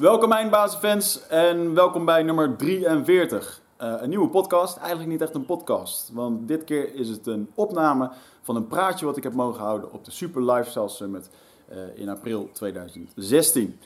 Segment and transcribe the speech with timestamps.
[0.00, 3.60] Welkom eindbazenfans en welkom bij nummer 43.
[3.80, 6.10] Uh, een nieuwe podcast, eigenlijk niet echt een podcast.
[6.12, 8.10] Want dit keer is het een opname
[8.42, 11.30] van een praatje wat ik heb mogen houden op de Super Lifestyle Summit
[11.72, 13.78] uh, in april 2016.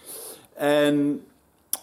[0.52, 1.24] En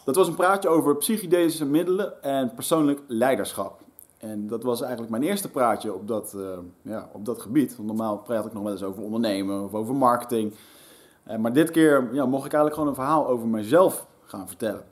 [0.06, 3.80] dat was een praatje over psychedelische middelen en persoonlijk leiderschap.
[4.18, 7.76] En dat was eigenlijk mijn eerste praatje op dat, uh, ja, op dat gebied.
[7.76, 10.54] Want normaal praat ik nog wel eens over ondernemen of over marketing.
[11.40, 14.84] Maar dit keer ja, mocht ik eigenlijk gewoon een verhaal over mezelf gaan vertellen.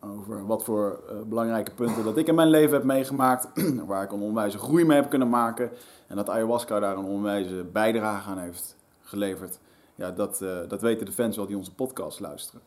[0.00, 3.48] Over wat voor uh, belangrijke punten dat ik in mijn leven heb meegemaakt.
[3.86, 5.70] waar ik een onwijze groei mee heb kunnen maken.
[6.06, 9.58] En dat ayahuasca daar een onwijze bijdrage aan heeft geleverd.
[9.94, 12.60] Ja, dat, dat weten de fans wel die onze podcast luisteren.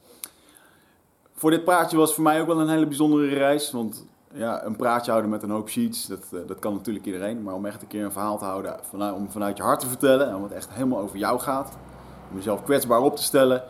[1.33, 3.71] Voor dit praatje was voor mij ook wel een hele bijzondere reis.
[3.71, 7.43] Want ja, een praatje houden met een hoop sheets, dat, dat kan natuurlijk iedereen.
[7.43, 9.87] Maar om echt een keer een verhaal te houden, vanuit, om vanuit je hart te
[9.87, 11.77] vertellen en het echt helemaal over jou gaat.
[12.29, 13.63] Om jezelf kwetsbaar op te stellen.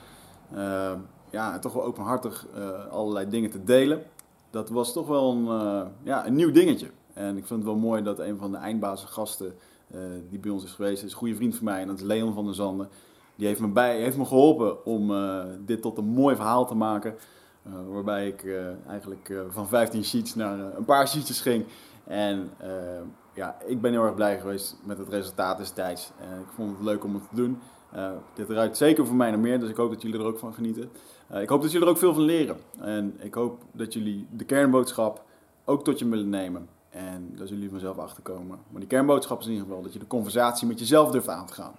[1.30, 4.04] Ja, toch wel openhartig uh, allerlei dingen te delen.
[4.50, 6.90] Dat was toch wel een, uh, ja, een nieuw dingetje.
[7.14, 9.56] En ik vind het wel mooi dat een van de eindbazen gasten
[10.30, 11.82] die bij ons is geweest, is een goede vriend van mij.
[11.82, 12.90] En dat is Leon van der Zanden.
[13.36, 15.14] Die heeft me, bij, heeft me geholpen om
[15.66, 17.16] dit tot een mooi verhaal te maken.
[17.90, 18.46] Waarbij ik
[18.88, 21.66] eigenlijk van 15 sheets naar een paar sheetjes ging.
[22.04, 22.50] En
[23.34, 26.12] ja, ik ben heel erg blij geweest met het resultaat destijds.
[26.20, 27.60] En ik vond het leuk om het te doen.
[28.34, 30.54] Dit ruikt zeker voor mij naar meer, dus ik hoop dat jullie er ook van
[30.54, 30.90] genieten.
[31.34, 32.58] ik hoop dat jullie er ook veel van leren.
[32.80, 35.24] En ik hoop dat jullie de kernboodschap
[35.66, 36.68] ook tot je willen nemen.
[36.90, 38.60] En daar zullen jullie vanzelf achter komen.
[38.70, 41.46] Maar die kernboodschap is in ieder geval dat je de conversatie met jezelf durft aan
[41.46, 41.74] te gaan.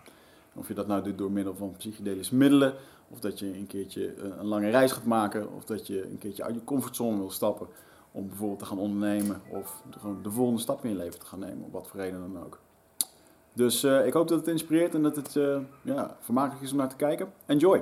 [0.55, 2.75] Of je dat nou doet door middel van psychedelische middelen,
[3.09, 6.45] of dat je een keertje een lange reis gaat maken, of dat je een keertje
[6.45, 7.67] uit je comfortzone wil stappen
[8.12, 11.39] om bijvoorbeeld te gaan ondernemen of gewoon de volgende stap in je leven te gaan
[11.39, 12.59] nemen, op wat voor reden dan ook.
[13.59, 16.77] Dus uh, ik hoop dat het inspireert en dat het uh, ja, vermakelijk is om
[16.77, 17.27] naar te kijken.
[17.47, 17.81] Enjoy!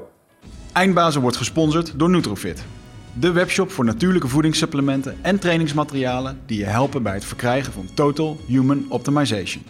[0.72, 2.64] Eindbazen wordt gesponsord door Nutrofit.
[3.12, 8.36] De webshop voor natuurlijke voedingssupplementen en trainingsmaterialen die je helpen bij het verkrijgen van Total
[8.46, 9.62] Human Optimization.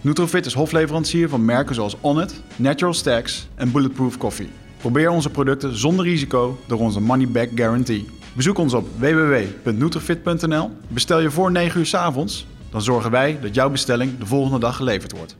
[0.00, 4.50] Nutrofit is hofleverancier van merken zoals Onnit, Natural Stacks en Bulletproof Coffee.
[4.76, 8.08] Probeer onze producten zonder risico door onze money back guarantee.
[8.36, 10.70] Bezoek ons op www.nutrifit.nl.
[10.88, 14.58] Bestel je voor 9 uur s avonds, dan zorgen wij dat jouw bestelling de volgende
[14.58, 15.36] dag geleverd wordt.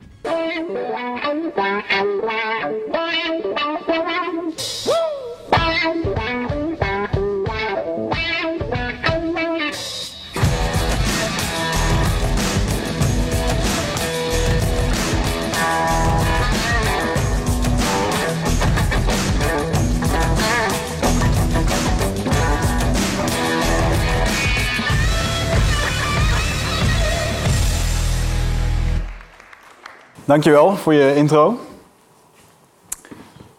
[30.32, 31.58] Dankjewel voor je intro.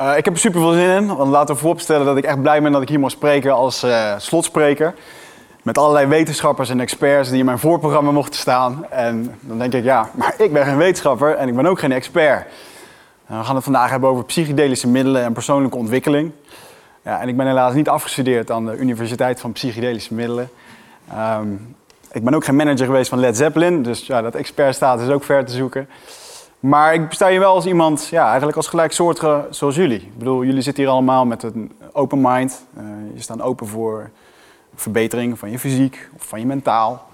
[0.01, 2.41] Uh, ik heb er super veel zin in, want laten we vooropstellen dat ik echt
[2.41, 4.93] blij ben dat ik hier mag spreken als uh, slotspreker.
[5.61, 8.85] Met allerlei wetenschappers en experts die in mijn voorprogramma mochten staan.
[8.89, 11.91] En dan denk ik, ja, maar ik ben geen wetenschapper en ik ben ook geen
[11.91, 12.47] expert.
[13.31, 16.31] Uh, we gaan het vandaag hebben over psychedelische middelen en persoonlijke ontwikkeling.
[17.01, 20.49] Ja, en ik ben helaas niet afgestudeerd aan de Universiteit van Psychedelische Middelen.
[21.39, 21.75] Um,
[22.11, 25.23] ik ben ook geen manager geweest van Led Zeppelin, dus ja, dat expertstatus is ook
[25.23, 25.89] ver te zoeken.
[26.63, 30.01] Maar ik sta hier wel als iemand, ja, eigenlijk als gelijksoortige zoals jullie.
[30.01, 32.65] Ik bedoel, jullie zitten hier allemaal met een open mind.
[32.77, 34.09] Uh, je staat open voor
[34.75, 37.07] verbetering van je fysiek of van je mentaal.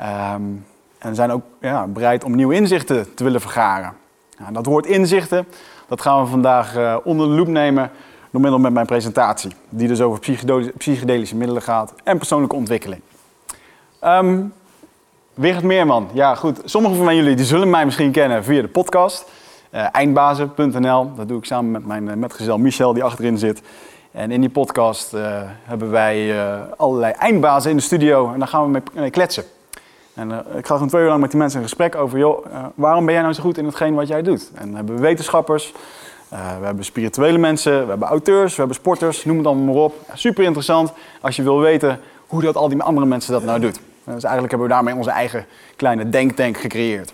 [0.00, 0.66] Um,
[0.98, 3.92] en zijn ook ja, bereid om nieuwe inzichten te willen vergaren.
[4.38, 5.46] Nou, dat woord inzichten,
[5.88, 7.90] dat gaan we vandaag uh, onder de loep nemen
[8.30, 9.52] door middel met mijn presentatie.
[9.68, 10.20] Die dus over
[10.76, 13.00] psychedelische middelen gaat en persoonlijke ontwikkeling.
[14.04, 14.52] Um,
[15.38, 16.08] Wigert Meerman.
[16.12, 16.60] Ja, goed.
[16.64, 19.24] Sommigen van jullie die zullen mij misschien kennen via de podcast.
[19.74, 21.14] Uh, eindbazen.nl.
[21.16, 23.62] Dat doe ik samen met mijn uh, metgezel Michel, die achterin zit.
[24.12, 26.34] En in die podcast uh, hebben wij
[26.76, 28.32] allerlei eindbazen in de studio.
[28.32, 29.44] En daar gaan we mee kletsen.
[30.14, 32.18] En ik ga gewoon twee uur lang met die mensen in gesprek over...
[32.18, 34.50] joh, waarom ben jij nou zo goed in hetgeen wat jij doet?
[34.54, 35.72] En dan hebben we wetenschappers,
[36.28, 37.82] we hebben spirituele mensen...
[37.82, 39.94] we hebben auteurs, we hebben sporters, noem het allemaal maar op.
[40.14, 43.74] Super interessant als je wil weten hoe dat al die andere mensen dat nou doen.
[44.14, 45.46] Dus eigenlijk hebben we daarmee onze eigen
[45.76, 47.12] kleine denktank gecreëerd.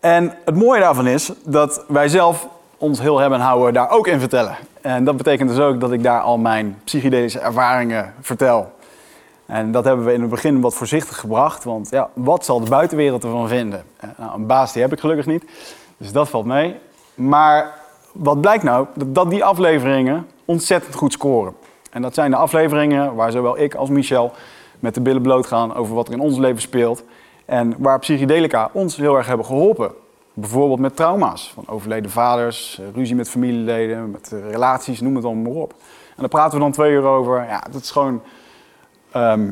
[0.00, 4.20] En het mooie daarvan is dat wij zelf ons heel hebben houden daar ook in
[4.20, 4.56] vertellen.
[4.80, 8.72] En dat betekent dus ook dat ik daar al mijn psychedelische ervaringen vertel.
[9.46, 12.70] En dat hebben we in het begin wat voorzichtig gebracht, want ja, wat zal de
[12.70, 13.84] buitenwereld ervan vinden?
[13.96, 15.44] Eh, nou, een baas die heb ik gelukkig niet,
[15.96, 16.76] dus dat valt mee.
[17.14, 17.74] Maar
[18.12, 18.86] wat blijkt nou?
[18.94, 21.54] Dat die afleveringen ontzettend goed scoren.
[21.90, 24.32] En dat zijn de afleveringen waar zowel ik als Michel
[24.82, 27.04] met de billen bloot gaan over wat er in ons leven speelt.
[27.44, 29.92] En waar psychedelica ons heel erg hebben geholpen.
[30.32, 35.62] Bijvoorbeeld met trauma's van overleden vaders, ruzie met familieleden, met relaties, noem het allemaal maar
[35.62, 35.72] op.
[36.08, 37.44] En daar praten we dan twee uur over.
[37.44, 38.22] Ja, dat is gewoon...
[39.10, 39.50] ehm,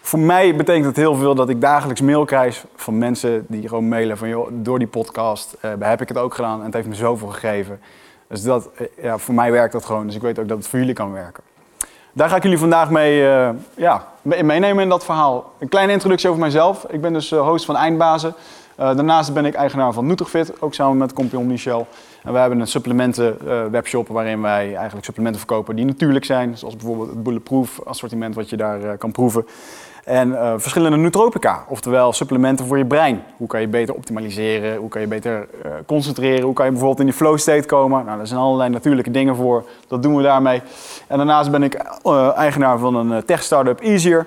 [0.00, 3.88] voor mij betekent het heel veel dat ik dagelijks mail krijg van mensen die gewoon
[3.88, 4.28] mailen van...
[4.28, 7.28] Joh, door die podcast eh, heb ik het ook gedaan en het heeft me zoveel
[7.28, 7.80] gegeven.
[8.28, 10.06] Dus dat, eh, ja, voor mij werkt dat gewoon.
[10.06, 11.42] Dus ik weet ook dat het voor jullie kan werken.
[12.20, 15.52] Daar ga ik jullie vandaag mee eh, ja, mee- meenemen in dat verhaal.
[15.58, 16.84] Een kleine introductie over mijzelf.
[16.88, 18.34] Ik ben dus eh, host van Eindbazen.
[18.76, 21.86] Eh, daarnaast ben ik eigenaar van Nutrifit, ook samen met compagnon Michel.
[22.22, 26.58] En wij hebben een supplementen eh, webshop waarin wij eigenlijk supplementen verkopen die natuurlijk zijn.
[26.58, 29.46] Zoals bijvoorbeeld het Bulletproof assortiment wat je daar kan proeven.
[30.04, 33.22] En eh, verschillende nootropica, oftewel supplementen voor je brein.
[33.36, 37.00] Hoe kan je beter optimaliseren, hoe kan je beter eh, concentreren, hoe kan je bijvoorbeeld
[37.00, 38.04] in die flow state komen.
[38.04, 40.62] Nou, daar zijn allerlei natuurlijke dingen voor, dat doen we daarmee.
[41.06, 44.26] En daarnaast ben ik eh, eigenaar van een eh, tech-startup Easier,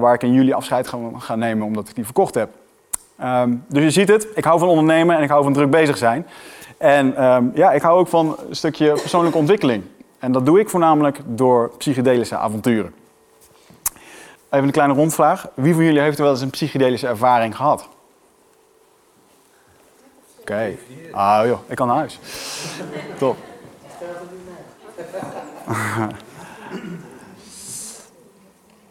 [0.00, 2.48] waar ik in juli afscheid ga, ga nemen omdat ik die verkocht heb.
[3.18, 5.96] Ehm, dus je ziet het, ik hou van ondernemen en ik hou van druk bezig
[5.96, 6.26] zijn.
[6.78, 9.82] En ehm, ja, ik hou ook van een stukje persoonlijke ontwikkeling.
[10.18, 12.92] En dat doe ik voornamelijk door psychedelische avonturen.
[14.50, 15.48] Even een kleine rondvraag.
[15.54, 17.88] Wie van jullie heeft er wel eens een psychedelische ervaring gehad?
[20.40, 20.76] Oké.
[21.12, 22.18] Ah joh, ik kan naar huis.
[23.18, 23.36] Top.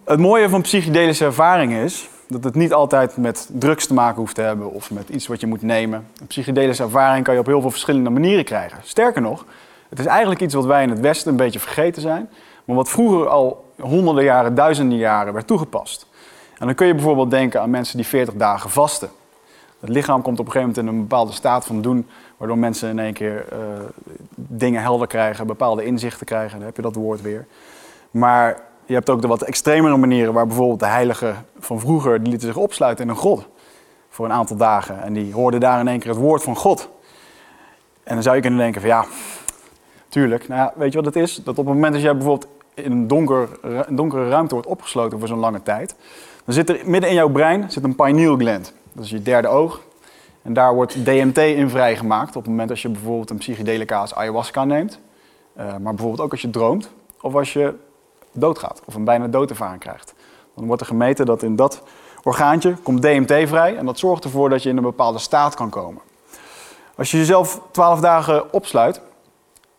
[0.03, 4.35] Het mooie van psychedelische ervaring is dat het niet altijd met drugs te maken hoeft
[4.35, 6.07] te hebben of met iets wat je moet nemen.
[6.19, 8.79] Een psychedelische ervaring kan je op heel veel verschillende manieren krijgen.
[8.83, 9.45] Sterker nog,
[9.89, 12.29] het is eigenlijk iets wat wij in het Westen een beetje vergeten zijn,
[12.65, 16.07] maar wat vroeger al honderden jaren, duizenden jaren werd toegepast.
[16.57, 19.09] En dan kun je bijvoorbeeld denken aan mensen die 40 dagen vasten.
[19.79, 22.07] Het lichaam komt op een gegeven moment in een bepaalde staat van doen,
[22.37, 23.57] waardoor mensen in één keer eh,
[24.35, 26.57] dingen helder krijgen, bepaalde inzichten krijgen.
[26.57, 27.45] Dan heb je dat woord weer.
[28.11, 32.29] Maar je hebt ook de wat extremere manieren, waar bijvoorbeeld de heiligen van vroeger, die
[32.29, 33.47] lieten zich opsluiten in een grot
[34.09, 35.03] voor een aantal dagen.
[35.03, 36.89] En die hoorden daar in één keer het woord van God.
[38.03, 39.05] En dan zou je kunnen denken van ja,
[40.09, 40.47] tuurlijk.
[40.47, 41.35] Nou ja, weet je wat het is?
[41.35, 42.51] Dat op het moment dat jij bijvoorbeeld
[42.83, 45.95] in een, donker, een donkere ruimte wordt opgesloten voor zo'n lange tijd,
[46.45, 48.73] dan zit er midden in jouw brein zit een pineal gland.
[48.93, 49.81] Dat is je derde oog.
[50.41, 54.15] En daar wordt DMT in vrijgemaakt op het moment dat je bijvoorbeeld een psychedelica als
[54.15, 54.99] ayahuasca neemt.
[55.53, 56.89] Eh, maar bijvoorbeeld ook als je droomt
[57.21, 57.73] of als je
[58.31, 60.13] doodgaat of een bijna doodervaring krijgt.
[60.55, 61.83] Dan wordt er gemeten dat in dat
[62.23, 65.69] orgaantje komt DMT vrij en dat zorgt ervoor dat je in een bepaalde staat kan
[65.69, 66.01] komen.
[66.95, 69.01] Als je jezelf 12 dagen opsluit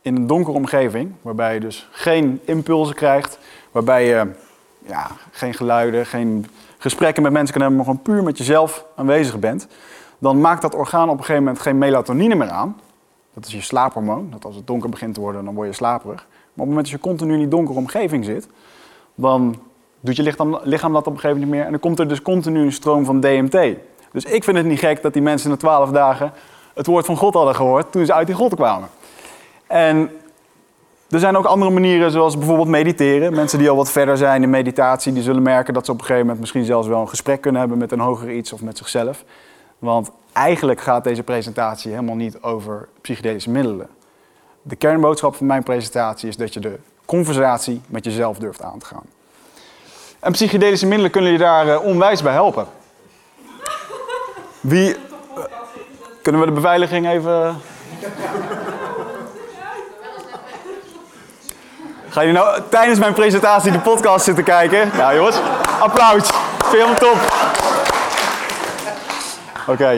[0.08, 3.38] in een donkere omgeving, waarbij je dus geen impulsen krijgt,
[3.72, 4.26] waarbij je
[4.86, 6.46] ja, geen geluiden, geen
[6.78, 9.66] gesprekken met mensen kan hebben, maar gewoon puur met jezelf aanwezig bent,
[10.18, 12.76] dan maakt dat orgaan op een gegeven moment geen melatonine meer aan.
[13.34, 14.28] Dat is je slaaphormoon.
[14.30, 16.26] Dat als het donker begint te worden, dan word je slaperig.
[16.26, 18.48] Maar op het moment dat je continu in die donkere omgeving zit,
[19.14, 19.58] dan
[20.00, 21.64] doet je lichaam, lichaam dat op een gegeven moment niet meer.
[21.64, 23.76] En dan komt er dus continu een stroom van DMT.
[24.12, 26.32] Dus ik vind het niet gek dat die mensen na twaalf dagen
[26.74, 28.88] het woord van God hadden gehoord toen ze uit die grot kwamen.
[29.68, 30.10] En
[31.10, 33.34] er zijn ook andere manieren, zoals bijvoorbeeld mediteren.
[33.34, 36.04] Mensen die al wat verder zijn in meditatie, die zullen merken dat ze op een
[36.04, 38.78] gegeven moment misschien zelfs wel een gesprek kunnen hebben met een hoger iets of met
[38.78, 39.24] zichzelf.
[39.78, 43.88] Want eigenlijk gaat deze presentatie helemaal niet over psychedelische middelen.
[44.62, 48.86] De kernboodschap van mijn presentatie is dat je de conversatie met jezelf durft aan te
[48.86, 49.04] gaan.
[50.20, 52.66] En psychedelische middelen kunnen je daar eh, onwijs bij helpen.
[54.60, 54.96] Wie.
[56.22, 57.56] kunnen we de beveiliging even.
[62.08, 64.90] Ga je nou tijdens mijn presentatie de podcast zitten kijken?
[64.96, 65.40] Ja, jongens,
[65.80, 66.30] applaus.
[66.58, 67.18] Vind helemaal top.
[69.66, 69.90] Oké.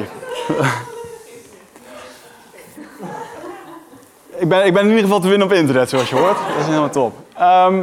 [4.37, 6.37] ik, ben, ik ben in ieder geval te winnen op internet, zoals je hoort.
[6.49, 7.15] Dat is helemaal top.
[7.37, 7.83] Ehm,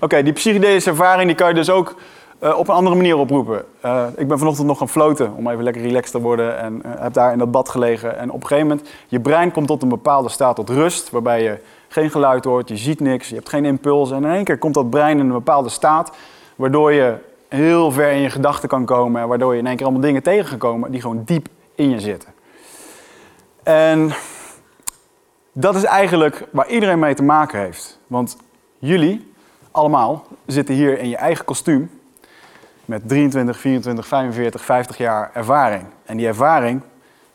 [0.00, 1.94] Oké, die psychedelische ervaring die kan je dus ook
[2.38, 3.64] eh, op een andere manier oproepen.
[3.80, 6.90] Eh, ik ben vanochtend nog gaan floten om even lekker relaxed te worden en eh,
[7.00, 8.18] heb daar in dat bad gelegen.
[8.18, 11.42] En op een gegeven moment, je brein komt tot een bepaalde staat tot rust, waarbij
[11.42, 14.10] je geen geluid hoort, je ziet niks, je hebt geen impuls.
[14.10, 16.16] En in één keer komt dat brein in een bepaalde staat,
[16.56, 17.16] waardoor je
[17.48, 19.22] heel ver in je gedachten kan komen.
[19.22, 22.28] En waardoor je in één keer allemaal dingen tegengekomen die gewoon diep in je zitten.
[23.62, 24.10] En
[25.52, 27.98] dat is eigenlijk waar iedereen mee te maken heeft.
[28.06, 28.36] Want
[28.78, 29.32] jullie,
[29.70, 31.90] allemaal, zitten hier in je eigen kostuum
[32.84, 35.84] met 23, 24, 45, 50 jaar ervaring.
[36.04, 36.80] En die ervaring,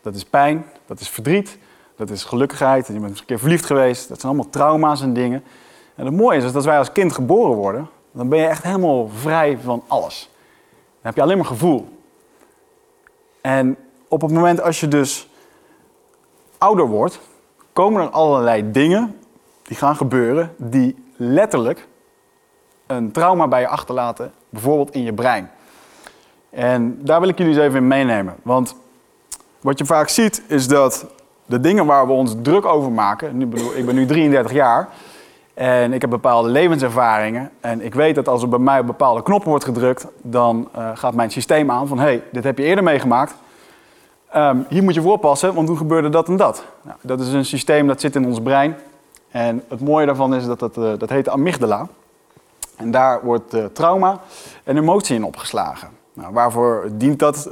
[0.00, 1.58] dat is pijn, dat is verdriet,
[1.96, 2.86] dat is gelukkigheid.
[2.86, 4.08] Je bent een keer verliefd geweest.
[4.08, 5.44] Dat zijn allemaal trauma's en dingen.
[5.94, 8.62] En het mooie is, dat als wij als kind geboren worden, dan ben je echt
[8.62, 10.30] helemaal vrij van alles.
[10.70, 11.88] Dan heb je alleen maar gevoel.
[13.40, 13.76] En
[14.08, 15.28] op het moment als je dus
[16.58, 17.20] ouder wordt,
[17.72, 19.18] komen er allerlei dingen
[19.62, 21.86] die gaan gebeuren die letterlijk
[22.86, 25.50] een trauma bij je achterlaten, bijvoorbeeld in je brein.
[26.50, 28.36] En daar wil ik jullie eens even in meenemen.
[28.42, 28.76] Want
[29.60, 31.06] wat je vaak ziet is dat
[31.46, 34.88] de dingen waar we ons druk over maken, nu bedoel, ik ben nu 33 jaar,
[35.54, 37.50] En ik heb bepaalde levenservaringen.
[37.60, 40.90] En ik weet dat als er bij mij op bepaalde knoppen wordt gedrukt, dan uh,
[40.94, 43.34] gaat mijn systeem aan van hé, hey, dit heb je eerder meegemaakt.
[44.36, 46.64] Um, hier moet je voor oppassen, want toen gebeurde dat en dat.
[46.82, 48.76] Nou, dat is een systeem dat zit in ons brein.
[49.30, 51.88] En het mooie daarvan is dat dat, uh, dat heet de amygdala.
[52.76, 54.20] En daar wordt uh, trauma
[54.64, 55.88] en emotie in opgeslagen.
[56.12, 57.50] Nou, waarvoor dient dat,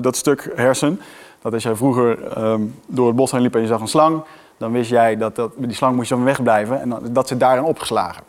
[0.00, 1.00] dat stuk hersen?
[1.42, 4.22] Dat als jij vroeger um, door het bos heen liep en je zag een slang,
[4.56, 7.64] dan wist jij dat, dat die slang moest je van wegblijven en dat zit daarin
[7.64, 8.22] opgeslagen.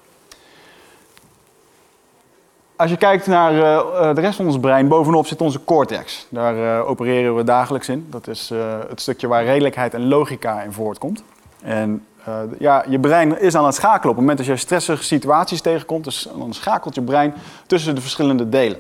[2.75, 6.27] Als je kijkt naar uh, de rest van ons brein, bovenop zit onze cortex.
[6.29, 8.08] Daar opereren we dagelijks in.
[8.10, 8.51] Dat is
[8.89, 11.24] het stukje waar redelijkheid en logica in voortkomt.
[11.62, 12.05] En
[12.60, 14.10] ja, je brein is aan het schakelen.
[14.10, 17.34] Op het moment dat je stressige situaties tegenkomt, dus dan schakelt je brein
[17.67, 18.77] tussen de verschillende delen.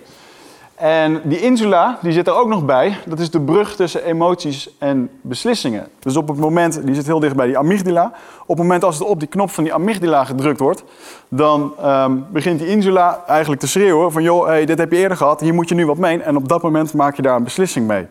[0.75, 2.97] En die insula, die zit er ook nog bij.
[3.05, 5.87] Dat is de brug tussen emoties en beslissingen.
[5.99, 8.11] Dus op het moment, die zit heel dicht bij die amygdala.
[8.41, 10.83] Op het moment als het op die knop van die amygdala gedrukt wordt,
[11.29, 15.39] dan um, begint die insula eigenlijk te schreeuwen van joh, dit heb je eerder gehad,
[15.39, 16.21] hier moet je nu wat mee.
[16.21, 18.07] En op dat moment maak je daar een beslissing mee.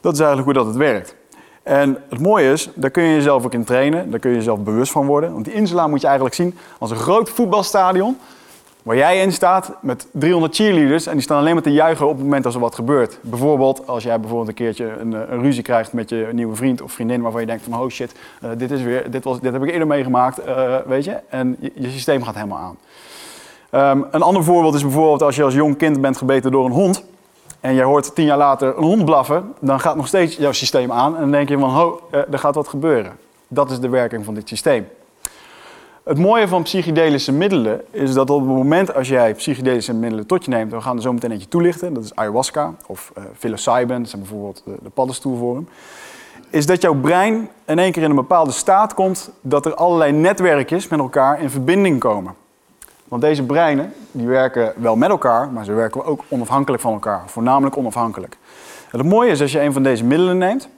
[0.00, 1.16] Dat is eigenlijk hoe dat het werkt.
[1.62, 4.58] En het mooie is, daar kun je jezelf ook in trainen, daar kun je jezelf
[4.58, 5.32] bewust van worden.
[5.32, 8.18] Want die insula moet je eigenlijk zien als een groot voetbalstadion
[8.84, 12.12] Waar jij in staat met 300 cheerleaders en die staan alleen maar te juichen op
[12.14, 13.18] het moment dat er wat gebeurt.
[13.20, 16.82] Bijvoorbeeld als jij bijvoorbeeld een keertje een, eh, een ruzie krijgt met je nieuwe vriend
[16.82, 18.12] of vriendin waarvan je denkt van oh shit,
[18.44, 21.16] uh, dit, is weer, dit, was, dit heb ik eerder meegemaakt, uh, weet je.
[21.28, 22.76] En je, systeem gaat helemaal aan.
[23.90, 26.72] Um, een ander voorbeeld is bijvoorbeeld als je als jong kind bent gebeten door een
[26.72, 27.04] hond.
[27.60, 30.92] En jij hoort tien jaar later een hond blaffen, dan gaat nog steeds jouw systeem
[30.92, 31.14] aan.
[31.14, 33.12] En dan denk je van, oh, er gaat wat gebeuren.
[33.48, 34.86] Dat is de werking van dit systeem.
[36.04, 40.44] Het mooie van psychedelische middelen is dat op het moment als jij psychedelische middelen tot
[40.44, 43.60] je neemt, we gaan er zo meteen eentje toelichten, dat is ayahuasca of uh, dat
[43.60, 45.68] zijn bijvoorbeeld de, de paddenstoelvorm,
[46.50, 50.12] is dat jouw brein in één keer in een bepaalde staat komt dat er allerlei
[50.12, 52.34] netwerkjes met elkaar in verbinding komen.
[53.08, 57.22] Want deze breinen die werken wel met elkaar, maar ze werken ook onafhankelijk van elkaar,
[57.26, 58.36] voornamelijk onafhankelijk.
[58.90, 60.68] Het mooie is als je een van deze middelen neemt,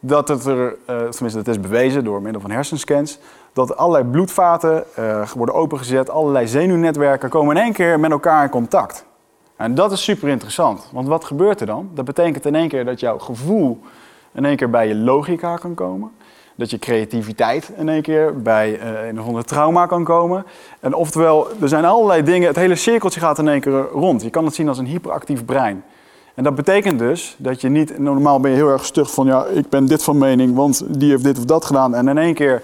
[0.00, 3.18] dat het er, uh, tenminste dat is bewezen door middel van hersenscans,
[3.52, 8.50] dat allerlei bloedvaten uh, worden opengezet, allerlei zenuwnetwerken komen in één keer met elkaar in
[8.50, 9.04] contact.
[9.56, 11.90] En dat is super interessant, want wat gebeurt er dan?
[11.94, 13.80] Dat betekent in één keer dat jouw gevoel
[14.32, 16.10] in één keer bij je logica kan komen.
[16.54, 20.44] Dat je creativiteit in één keer bij uh, een of andere trauma kan komen.
[20.80, 24.22] En oftewel, er zijn allerlei dingen, het hele cirkeltje gaat in één keer rond.
[24.22, 25.84] Je kan het zien als een hyperactief brein.
[26.34, 29.44] En dat betekent dus dat je niet, normaal ben je heel erg stug van, ja,
[29.44, 31.94] ik ben dit van mening, want die heeft dit of dat gedaan.
[31.94, 32.62] En in één keer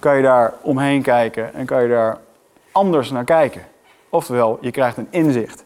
[0.00, 2.18] kan je daar omheen kijken en kan je daar
[2.72, 3.62] anders naar kijken.
[4.08, 5.64] Oftewel, je krijgt een inzicht.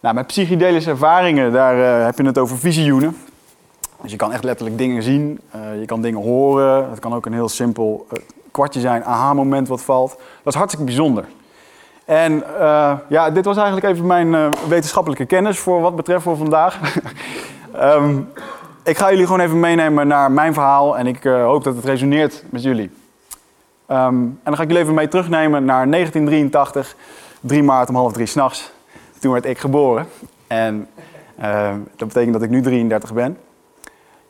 [0.00, 3.16] Nou, met psychedelische ervaringen, daar uh, heb je het over visioenen.
[4.02, 6.90] Dus je kan echt letterlijk dingen zien, uh, je kan dingen horen.
[6.90, 8.18] Het kan ook een heel simpel uh,
[8.50, 10.10] kwartje zijn, aha-moment wat valt.
[10.42, 11.24] Dat is hartstikke bijzonder.
[12.04, 12.44] En
[13.08, 16.80] ja, dit was eigenlijk even mijn wetenschappelijke kennis voor wat betreft voor vandaag.
[17.76, 18.32] um,
[18.84, 21.84] ik ga jullie gewoon even meenemen naar mijn verhaal en ik uh, hoop dat het
[21.84, 22.90] resoneert met jullie.
[23.88, 26.96] Um, en dan ga ik jullie even mee terugnemen naar 1983,
[27.40, 28.72] 3 maart om half drie s'nachts.
[29.18, 30.06] Toen werd ik geboren.
[30.46, 30.88] En
[31.40, 33.38] uh, dat betekent dat ik nu 33 ben.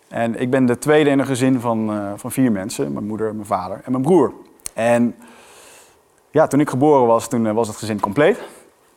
[0.08, 2.92] En ik ben de tweede in een gezin van, uh, van vier mensen.
[2.92, 4.32] Mijn moeder, mijn vader en mijn broer.
[4.74, 5.16] En
[6.30, 8.38] ja, toen ik geboren was, toen was het gezin compleet.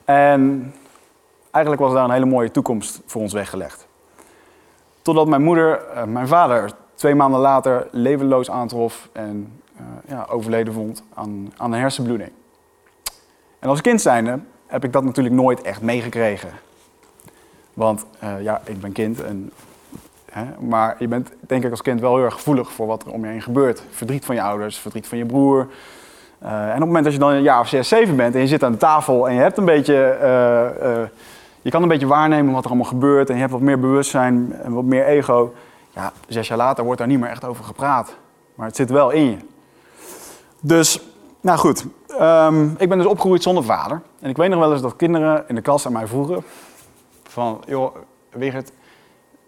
[0.05, 0.73] En
[1.51, 3.87] eigenlijk was daar een hele mooie toekomst voor ons weggelegd.
[5.03, 10.73] Totdat mijn moeder uh, mijn vader twee maanden later levenloos aantrof en uh, ja, overleden
[10.73, 12.31] vond aan, aan een hersenbloeding.
[13.59, 16.49] En als kind zijnde heb ik dat natuurlijk nooit echt meegekregen.
[17.73, 19.51] Want uh, ja, ik ben kind, en,
[20.59, 23.25] maar je bent denk ik als kind wel heel erg gevoelig voor wat er om
[23.25, 23.83] je heen gebeurt.
[23.89, 25.67] Verdriet van je ouders, verdriet van je broer.
[26.39, 28.47] en op het moment dat je dan een jaar of zes, zeven bent en je
[28.47, 30.17] zit aan de tafel en je hebt een beetje
[31.63, 34.53] je kan een beetje waarnemen wat er allemaal gebeurt en je hebt wat meer bewustzijn
[34.53, 35.53] en wat meer ego.
[35.89, 38.15] Ja, zes jaar later wordt daar niet meer echt over gepraat.
[38.55, 39.37] Maar het zit wel in je.
[40.59, 40.99] Dus,
[41.41, 41.85] nou goed.
[42.19, 44.01] Um, ik ben dus opgegroeid zonder vader.
[44.19, 46.43] En ik weet nog wel eens dat kinderen in de klas aan mij vroegen:
[47.23, 47.95] van, joh,
[48.29, 48.71] Wigert,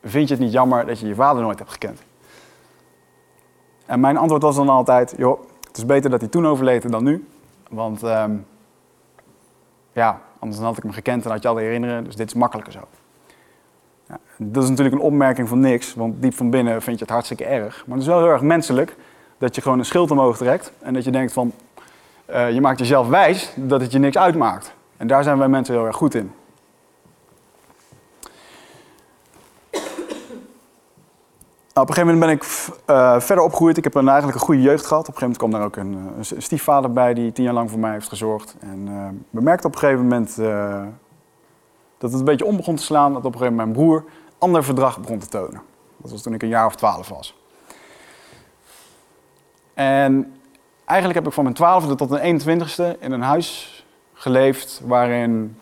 [0.03, 2.01] vind je het niet jammer dat je je vader nooit hebt gekend?
[3.85, 7.03] En mijn antwoord was dan altijd: joh, het is beter dat hij toen overleed dan
[7.03, 7.27] nu.
[7.69, 8.45] Want um,
[9.91, 12.03] ja, Anders dan had ik hem gekend en had je al herinneren.
[12.03, 12.79] Dus dit is makkelijker zo.
[14.07, 17.13] Ja, dat is natuurlijk een opmerking van niks, want diep van binnen vind je het
[17.13, 17.83] hartstikke erg.
[17.85, 18.95] Maar het is wel heel erg menselijk
[19.37, 21.51] dat je gewoon een schild omhoog trekt en dat je denkt van,
[22.29, 24.73] uh, je maakt jezelf wijs dat het je niks uitmaakt.
[24.97, 26.31] En daar zijn wij mensen heel erg goed in.
[31.81, 33.77] Op een gegeven moment ben ik uh, verder opgegroeid.
[33.77, 35.07] Ik heb eigenlijk een goede jeugd gehad.
[35.07, 37.69] Op een gegeven moment kwam daar ook een, een stiefvader bij die tien jaar lang
[37.69, 38.55] voor mij heeft gezorgd.
[38.59, 38.87] En
[39.33, 40.35] uh, op een gegeven moment
[41.97, 43.13] dat het een beetje om begon te slaan.
[43.13, 44.05] Dat op een gegeven moment mijn broer
[44.37, 45.61] ander verdrag begon te tonen.
[45.97, 47.35] Dat was toen ik een jaar of twaalf was.
[49.73, 50.33] En
[50.85, 55.57] eigenlijk heb ik van mijn twaalfde tot mijn 21ste in een huis geleefd waarin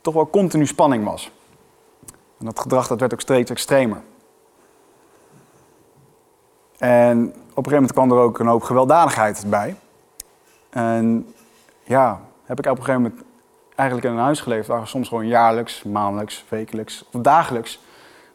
[0.00, 1.30] toch wel continu spanning was.
[2.38, 4.00] En dat gedrag dat werd ook steeds extremer.
[6.78, 9.76] En op een gegeven moment kwam er ook een hoop gewelddadigheid bij.
[10.70, 11.34] En
[11.82, 13.22] ja, heb ik op een gegeven moment
[13.74, 17.80] eigenlijk in een huis geleefd waar soms gewoon jaarlijks, maandelijks, wekelijks of dagelijks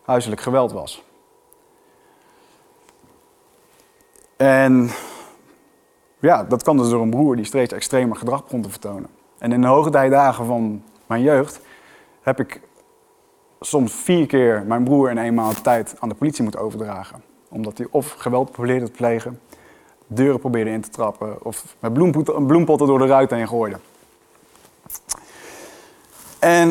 [0.06, 1.04] huiselijk geweld was.
[4.36, 4.90] En
[6.20, 9.10] ja, dat kwam dus door een broer die steeds extremer gedrag begon te vertonen.
[9.38, 11.60] En in de hoogtijdagen van mijn jeugd
[12.22, 12.62] heb ik
[13.60, 17.33] soms vier keer mijn broer in een maand tijd aan de politie moeten overdragen.
[17.54, 19.40] Omdat hij of geweld probeerde te plegen,
[20.08, 21.94] deuren probeerde in te trappen of met
[22.48, 23.78] bloempotten door de ruit heen gooide.
[26.40, 26.70] En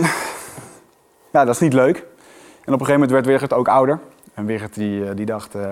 [1.30, 1.96] ja, dat is niet leuk.
[1.96, 3.98] En op een gegeven moment werd Wigert ook ouder.
[4.34, 5.70] En Wigert die, eh, die dacht, uh,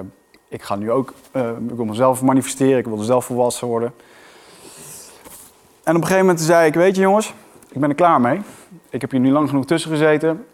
[0.48, 3.92] ik ga nu ook, uh, ik wil mezelf manifesteren, ik wil zelf volwassen worden.
[5.82, 7.34] En op een gegeven moment zei ik, weet je jongens,
[7.68, 8.40] ik ben er klaar mee.
[8.90, 10.46] Ik heb hier nu lang genoeg tussen gezeten.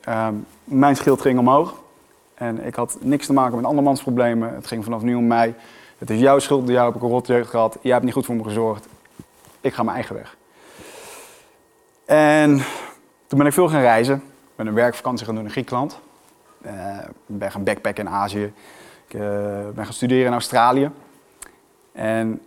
[0.65, 1.75] Mijn schild ging omhoog.
[2.37, 4.55] En ik had niks te maken met andermans problemen.
[4.55, 5.55] Het ging vanaf nu om mij.
[5.99, 7.79] Het is jouw schuld, jou heb ik een rotjeugd gehad.
[7.81, 8.87] Jij hebt niet goed voor me gezorgd.
[9.61, 10.37] Ik ga mijn eigen weg.
[12.05, 12.57] En
[13.27, 14.15] toen ben ik veel gaan reizen.
[14.17, 15.99] Ik ben een werkvakantie gaan doen in Griekenland.
[16.67, 18.53] Uh, ben gaan backpacken in Azië.
[19.07, 19.21] Ik uh,
[19.75, 20.91] ben gaan studeren in Australië.
[21.93, 22.43] En,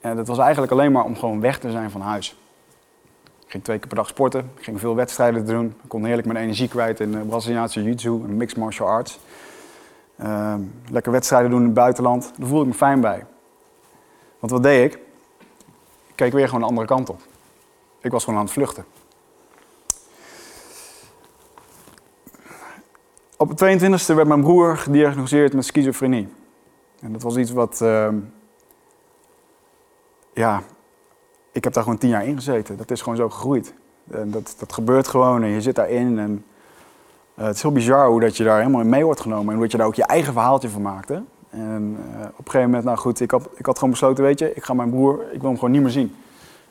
[0.00, 2.36] en dat was eigenlijk alleen maar om gewoon weg te zijn van huis.
[3.54, 4.50] Ging twee keer per dag sporten.
[4.56, 5.66] Ik ging veel wedstrijden doen.
[5.66, 9.18] Ik kon heerlijk mijn energie kwijt in uh, Braziliaanse jiu-jitsu en mixed martial arts.
[10.20, 10.54] Uh,
[10.90, 12.32] lekker wedstrijden doen in het buitenland.
[12.38, 13.26] Daar voelde ik me fijn bij.
[14.38, 15.00] Want wat deed ik?
[16.06, 17.20] Ik keek weer gewoon de andere kant op.
[18.00, 18.84] Ik was gewoon aan het vluchten.
[23.36, 26.28] Op de 22e werd mijn broer gediagnosticeerd met schizofrenie.
[27.00, 27.80] En dat was iets wat.
[27.82, 28.08] Uh,
[30.32, 30.62] ja,
[31.54, 32.76] ik heb daar gewoon tien jaar in gezeten.
[32.76, 33.74] Dat is gewoon zo gegroeid.
[34.10, 36.18] En dat, dat gebeurt gewoon en je zit daarin.
[36.18, 36.44] En,
[37.38, 39.52] uh, het is heel bizar hoe dat je daar helemaal in mee wordt genomen.
[39.52, 41.22] En hoe je daar ook je eigen verhaaltje van maakte.
[41.50, 44.38] En uh, op een gegeven moment, nou goed, ik had, ik had gewoon besloten, weet
[44.38, 46.14] je, ik ga mijn broer, ik wil hem gewoon niet meer zien.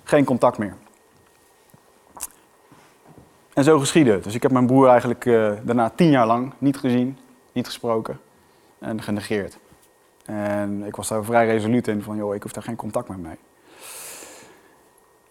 [0.03, 0.75] Geen contact meer.
[3.53, 6.77] En zo geschiedde Dus ik heb mijn broer eigenlijk uh, daarna tien jaar lang niet
[6.77, 7.17] gezien,
[7.51, 8.19] niet gesproken
[8.79, 9.57] en genegeerd.
[10.25, 13.19] En ik was daar vrij resoluut in van, joh, ik hoef daar geen contact meer
[13.19, 13.37] mee.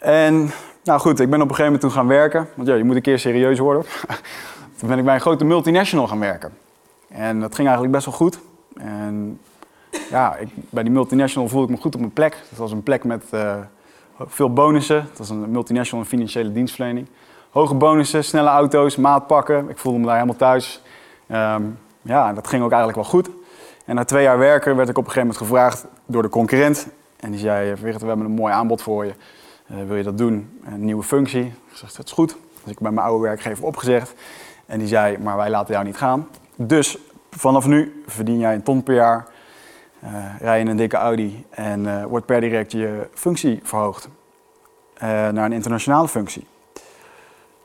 [0.02, 0.50] En
[0.84, 2.48] nou goed, ik ben op een gegeven moment toen gaan werken.
[2.54, 3.84] Want ja, je moet een keer serieus worden.
[4.78, 6.52] toen ben ik bij een grote multinational gaan werken.
[7.08, 8.38] En dat ging eigenlijk best wel goed.
[8.74, 9.40] En
[10.10, 12.36] ja, ik, bij die multinational voelde ik me goed op mijn plek.
[12.48, 13.54] Dat was een plek met uh,
[14.18, 15.06] veel bonussen.
[15.08, 17.08] Dat was een multinational financiële dienstverlening
[17.52, 19.68] hoge bonussen, snelle auto's, maatpakken.
[19.68, 20.82] Ik voelde me daar helemaal thuis.
[21.32, 23.30] Um, ja, dat ging ook eigenlijk wel goed.
[23.84, 26.88] En na twee jaar werken werd ik op een gegeven moment gevraagd door de concurrent.
[27.16, 29.12] En die zei, we hebben een mooi aanbod voor je.
[29.70, 30.60] Uh, wil je dat doen?
[30.64, 31.44] Een nieuwe functie.
[31.44, 32.36] Ik zeg, dat is goed.
[32.62, 34.14] Dus ik bij mijn oude werkgever opgezegd.
[34.66, 36.28] En die zei, maar wij laten jou niet gaan.
[36.56, 36.98] Dus
[37.30, 39.26] vanaf nu verdien jij een ton per jaar.
[40.04, 44.08] Uh, rij je een dikke Audi en uh, wordt per direct je functie verhoogd.
[44.98, 46.46] naar een internationale functie.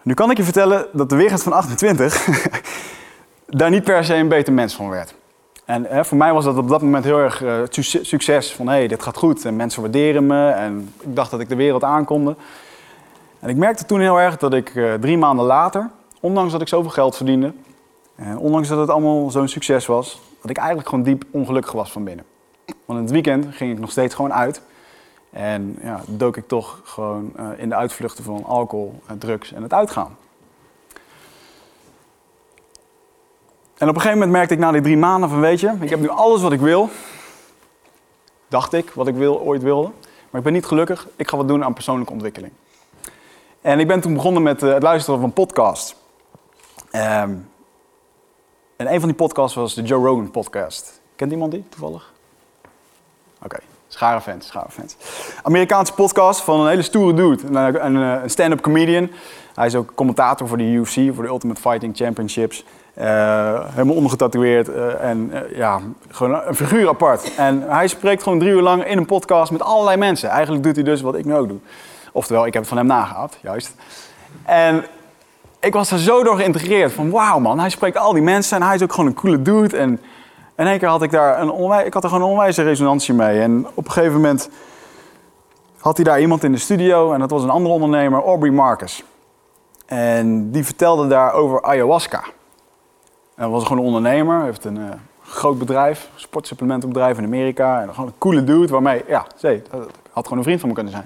[0.02, 2.28] Nu kan ik je vertellen dat de weergast van 28
[3.48, 5.16] daar niet per se een beter mens van werd.
[5.68, 7.62] En voor mij was dat op dat moment heel erg uh,
[8.02, 8.54] succes.
[8.54, 10.50] Van hé, hey, dit gaat goed en mensen waarderen me.
[10.50, 12.36] En ik dacht dat ik de wereld aankonde.
[13.40, 16.68] En ik merkte toen heel erg dat ik uh, drie maanden later, ondanks dat ik
[16.68, 17.54] zoveel geld verdiende...
[18.16, 20.22] en ondanks dat het allemaal zo'n succes was...
[20.42, 22.26] dat ik eigenlijk gewoon diep ongelukkig was van binnen.
[22.86, 24.62] Want in het weekend ging ik nog steeds gewoon uit...
[25.30, 29.74] En ja, dook ik toch gewoon uh, in de uitvluchten van alcohol, drugs en het
[29.74, 30.18] uitgaan.
[33.78, 35.90] En op een gegeven moment merkte ik na die drie maanden van, weet je, ik
[35.90, 36.90] heb nu alles wat ik wil.
[38.48, 39.90] Dacht ik, wat ik wil, ooit wilde.
[40.30, 42.54] Maar ik ben niet gelukkig, ik ga wat doen aan persoonlijke ontwikkeling.
[43.62, 45.96] En ik ben toen begonnen met uh, het luisteren van podcasts.
[46.92, 47.50] Um,
[48.76, 51.02] en een van die podcasts was de Joe Rogan podcast.
[51.16, 52.14] Kent iemand die toevallig?
[53.44, 53.58] Oké.
[53.88, 54.96] Schare fans, schare fans.
[55.44, 57.48] Amerikaanse podcast van een hele stoere dude.
[57.48, 59.10] Een, een, een stand-up comedian.
[59.56, 62.64] Hij is ook commentator voor de UFC, voor de Ultimate Fighting Championships.
[63.00, 65.80] Uh, helemaal ondergetatoeëerd uh, en uh, ja,
[66.10, 67.36] gewoon een figuur apart.
[67.36, 70.30] En hij spreekt gewoon drie uur lang in een podcast met allerlei mensen.
[70.30, 71.58] Eigenlijk doet hij dus wat ik nu ook doe.
[72.12, 73.76] Oftewel, ik heb het van hem nagehad, juist.
[74.46, 74.86] En
[75.60, 78.64] ik was er zo door geïntegreerd van wauw man, hij spreekt al die mensen en
[78.64, 79.78] hij is ook gewoon een coole dude.
[79.78, 80.00] En
[80.56, 82.64] En in één keer had ik daar een onwij ik had er gewoon een onwijze
[82.64, 83.42] resonantie mee.
[83.42, 84.50] En op een gegeven moment
[85.80, 89.04] had hij daar iemand in de studio en dat was een andere ondernemer, Aubrey Marcus.
[89.86, 92.24] En die vertelde daar over ayahuasca.
[93.38, 94.84] En dat was gewoon een ondernemer, heeft een uh,
[95.24, 97.82] groot bedrijf, sportsupplementenbedrijf in Amerika.
[97.82, 100.76] En gewoon een coole dude waarmee, ja, zee, dat had gewoon een vriend van me
[100.76, 101.06] kunnen zijn.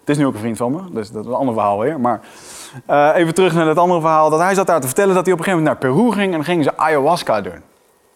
[0.00, 2.00] Het is nu ook een vriend van me, dus dat is een ander verhaal weer.
[2.00, 2.20] Maar
[2.90, 4.30] uh, even terug naar het andere verhaal.
[4.30, 6.26] Dat hij zat daar te vertellen dat hij op een gegeven moment naar Peru ging
[6.26, 7.62] en dan gingen ze ayahuasca doen.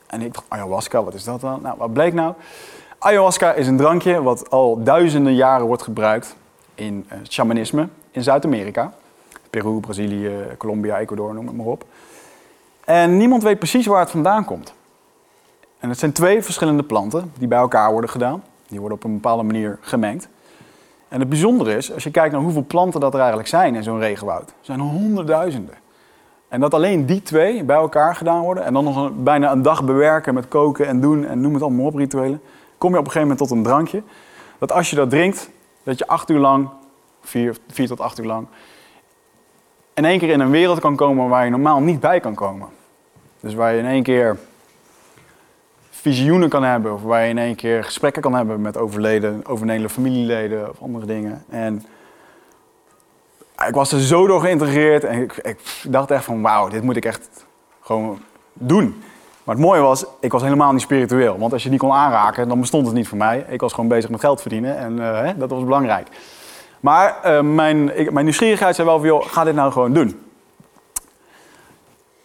[0.06, 1.58] En ik dacht, ayahuasca, wat is dat dan?
[1.62, 2.34] Nou, wat bleek nou?
[2.98, 6.36] Ayahuasca is een drankje wat al duizenden jaren wordt gebruikt
[6.74, 8.92] in uh, shamanisme in Zuid-Amerika.
[9.50, 11.84] Peru, Brazilië, Colombia, Ecuador, noem het maar op.
[12.84, 14.74] En niemand weet precies waar het vandaan komt.
[15.78, 18.42] En het zijn twee verschillende planten die bij elkaar worden gedaan.
[18.68, 20.28] Die worden op een bepaalde manier gemengd.
[21.08, 23.82] En het bijzondere is, als je kijkt naar hoeveel planten dat er eigenlijk zijn in
[23.82, 25.74] zo'n regenwoud, zijn er honderdduizenden.
[26.48, 29.84] En dat alleen die twee bij elkaar gedaan worden en dan nog bijna een dag
[29.84, 32.40] bewerken met koken en doen en noem het allemaal op rituelen,
[32.78, 34.02] kom je op een gegeven moment tot een drankje.
[34.58, 35.50] Dat als je dat drinkt,
[35.82, 36.68] dat je acht uur lang,
[37.22, 38.46] vier tot acht uur lang,
[39.94, 42.68] in één keer in een wereld kan komen waar je normaal niet bij kan komen.
[43.40, 44.38] Dus waar je in één keer
[45.90, 49.90] visioenen kan hebben, of waar je in één keer gesprekken kan hebben met overleden, overleden
[49.90, 51.44] familieleden of andere dingen.
[51.48, 51.86] En
[53.66, 57.04] ik was er zo door geïntegreerd en ik, dacht echt van wauw, dit moet ik
[57.04, 57.46] echt
[57.80, 58.18] gewoon
[58.52, 59.02] doen.
[59.44, 61.38] Maar het mooie was, ik was helemaal niet spiritueel.
[61.38, 63.44] Want als je die kon aanraken, dan bestond het niet voor mij.
[63.48, 66.08] Ik was gewoon bezig met geld verdienen en hè, dat was belangrijk.
[66.84, 70.20] Maar uh, mijn, mijn nieuwsgierigheid zei wel van, ga dit nou gewoon doen.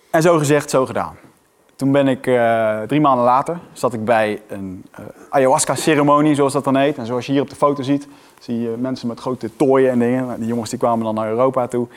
[0.09, 1.17] En zo gezegd, zo gedaan.
[1.75, 6.63] Toen ben ik uh, drie maanden later, zat ik bij een uh, ayahuasca-ceremonie, zoals dat
[6.63, 6.97] dan heet.
[6.97, 8.07] En zoals je hier op de foto ziet,
[8.39, 10.39] zie je mensen met grote tooien en dingen.
[10.39, 11.87] Die jongens die kwamen dan naar Europa toe.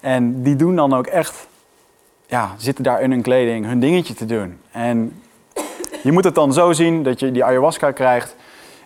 [0.00, 1.46] En die doen dan ook echt,
[2.26, 4.58] ja, zitten daar in hun kleding hun dingetje te doen.
[4.70, 5.22] En
[6.02, 8.36] je moet het dan zo zien dat je die ayahuasca krijgt.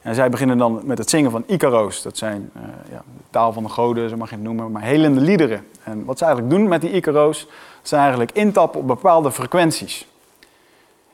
[0.06, 2.02] En zij beginnen dan met het zingen van Icaro's.
[2.02, 4.82] Dat zijn uh, ja, de taal van de goden, zo mag je het noemen, maar
[4.82, 5.66] helende liederen.
[5.82, 7.46] En wat ze eigenlijk doen met die Icaro's,
[7.82, 10.08] zijn eigenlijk intappen op bepaalde frequenties.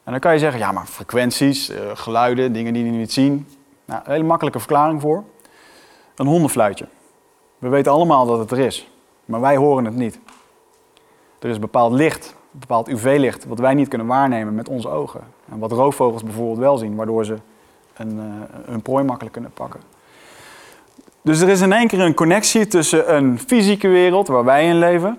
[0.04, 3.46] En dan kan je zeggen, ja maar frequenties, uh, geluiden, dingen die je niet zien.
[3.84, 5.24] Nou, een hele makkelijke verklaring voor.
[6.16, 6.86] Een hondenfluitje.
[7.58, 8.88] We weten allemaal dat het er is,
[9.24, 10.18] maar wij horen het niet.
[11.38, 15.20] Er is bepaald licht, bepaald UV-licht, wat wij niet kunnen waarnemen met onze ogen.
[15.52, 17.36] En wat roofvogels bijvoorbeeld wel zien, waardoor ze
[17.96, 18.22] een, uh,
[18.66, 19.80] hun prooi makkelijk kunnen pakken.
[21.22, 24.78] Dus er is in één keer een connectie tussen een fysieke wereld waar wij in
[24.78, 25.18] leven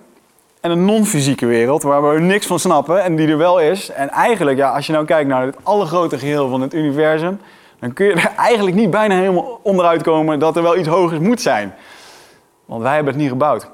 [0.60, 3.90] en een non-fysieke wereld waar we niks van snappen en die er wel is.
[3.90, 7.40] En eigenlijk, ja, als je nou kijkt naar het allergrote geheel van het universum,
[7.78, 11.20] dan kun je er eigenlijk niet bijna helemaal onderuit komen dat er wel iets hogers
[11.20, 11.74] moet zijn.
[12.64, 13.68] Want wij hebben het niet gebouwd.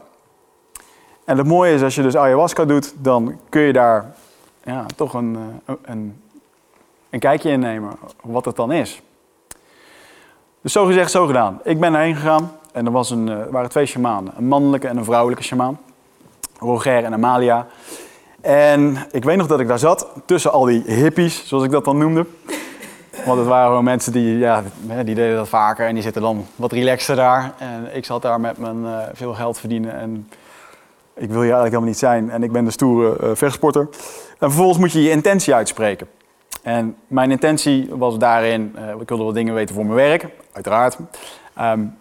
[1.24, 4.14] En het mooie is, als je dus ayahuasca doet, dan kun je daar
[4.64, 5.38] ja, toch een,
[5.82, 6.22] een,
[7.10, 7.92] een kijkje in nemen
[8.22, 9.02] wat het dan is.
[10.60, 11.60] Dus zo gezegd, zo gedaan.
[11.64, 14.32] Ik ben erheen gegaan en er, was een, er waren twee shamanen.
[14.36, 15.78] Een mannelijke en een vrouwelijke shamaan.
[16.58, 17.66] Roger en Amalia.
[18.40, 21.84] En ik weet nog dat ik daar zat, tussen al die hippies, zoals ik dat
[21.84, 22.26] dan noemde.
[23.24, 24.62] Want het waren gewoon mensen die, ja,
[25.04, 27.52] die deden dat vaker en die zitten dan wat relaxter daar.
[27.58, 30.28] En ik zat daar met mijn uh, veel geld verdienen en
[31.14, 32.30] ik wil hier eigenlijk helemaal niet zijn.
[32.30, 33.82] En ik ben de stoere uh.
[34.38, 36.08] En vervolgens moet je je intentie uitspreken.
[36.62, 40.98] En mijn intentie was daarin, uh, ik wilde wat dingen weten voor mijn werk, uiteraard.
[41.60, 41.96] Um,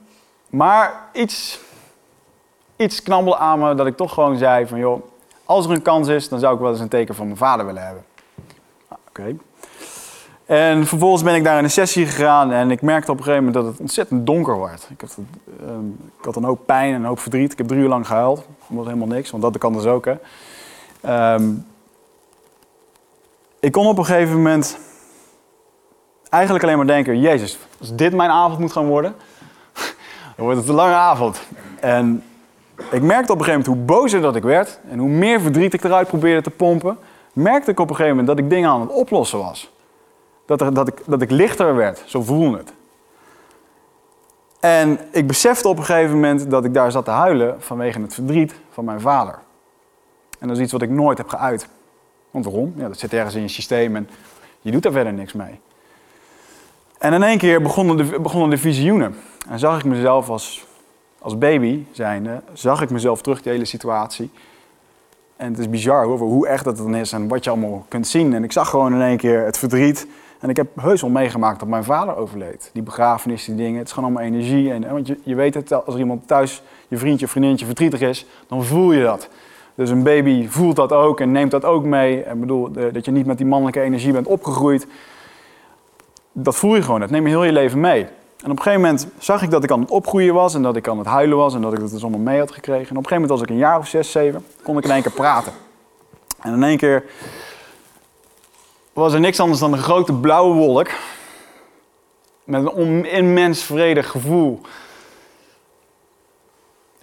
[0.50, 1.60] maar iets
[2.80, 5.04] iets knabbelde aan me dat ik toch gewoon zei van joh,
[5.46, 7.66] als er een kans is, dan zou ik wel eens een teken van mijn vader
[7.66, 8.04] willen hebben.
[8.90, 9.36] Nou, Oké.
[10.46, 13.46] En vervolgens ben ik daar in een sessie gegaan en ik merkte op een gegeven
[13.46, 14.88] moment dat het ontzettend donker werd.
[14.90, 15.18] Ik had,
[15.68, 17.52] um, ik had een hoop pijn en een hoop verdriet.
[17.52, 18.38] Ik heb drie uur lang gehuild.
[18.38, 20.06] Dat was helemaal niks, want dat kan dus ook.
[20.06, 21.34] Hè.
[21.34, 21.66] Um,
[23.60, 24.78] ik kon op een gegeven moment
[26.30, 29.16] eigenlijk alleen maar denken: Jezus, als dit mijn avond moet gaan worden,
[30.36, 31.42] dan wordt het een lange avond.
[31.80, 32.24] En
[32.92, 35.74] ik merkte op een gegeven moment hoe bozer dat ik werd en hoe meer verdriet
[35.74, 36.98] ik eruit probeerde te pompen,
[37.34, 39.72] merkte ik op een gegeven moment dat ik dingen aan het oplossen was.
[40.46, 42.74] Dat, dat, ik, dat ik lichter werd, zo voelde het.
[44.60, 48.14] En ik besefte op een gegeven moment dat ik daar zat te huilen vanwege het
[48.14, 49.40] verdriet van mijn vader.
[50.40, 51.68] En dat is iets wat ik nooit heb geuit.
[52.32, 52.74] Want waarom?
[52.78, 54.10] Ja, dat zit ergens in je systeem en
[54.62, 55.60] je doet daar verder niks mee.
[56.98, 59.16] En in één keer begonnen de, begonnen de visioenen.
[59.50, 60.68] En zag ik mezelf als
[61.20, 64.30] als baby zijnde, zag ik mezelf terug, die hele situatie.
[65.36, 68.08] En het is bizar hoor, hoe echt dat dan is en wat je allemaal kunt
[68.08, 68.34] zien.
[68.34, 70.08] En ik zag gewoon in één keer het verdriet.
[70.40, 72.70] En ik heb heus wel meegemaakt dat mijn vader overleed.
[72.74, 74.72] Die begrafenis, die dingen, het is gewoon allemaal energie.
[74.72, 78.02] En, want je, je weet het, als er iemand thuis, je vriendje of vriendinnetje verdrietig
[78.02, 79.30] is, dan voel je dat.
[79.80, 82.20] Dus een baby voelt dat ook en neemt dat ook mee.
[82.20, 84.88] Ik bedoel, dat je niet met die mannelijke energie bent opgegroeid.
[86.32, 88.02] Dat voel je gewoon, dat neem je heel je leven mee.
[88.04, 90.76] En op een gegeven moment zag ik dat ik aan het opgroeien was en dat
[90.76, 92.90] ik aan het huilen was en dat ik dat dus allemaal mee had gekregen.
[92.90, 94.92] En op een gegeven moment, als ik een jaar of zes, zeven, kon ik in
[94.92, 95.54] één keer praten.
[96.42, 97.04] En in één keer
[98.94, 100.88] was er niks anders dan een grote blauwe wolk.
[102.44, 104.62] Met een immens vredig gevoel.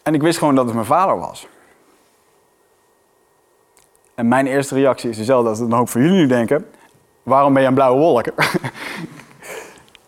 [0.02, 1.46] En ik wist gewoon dat het mijn vader was.
[4.16, 6.66] En mijn eerste reactie is dezelfde als een hoop van jullie nu denken.
[7.22, 8.26] Waarom ben je een blauwe wolk?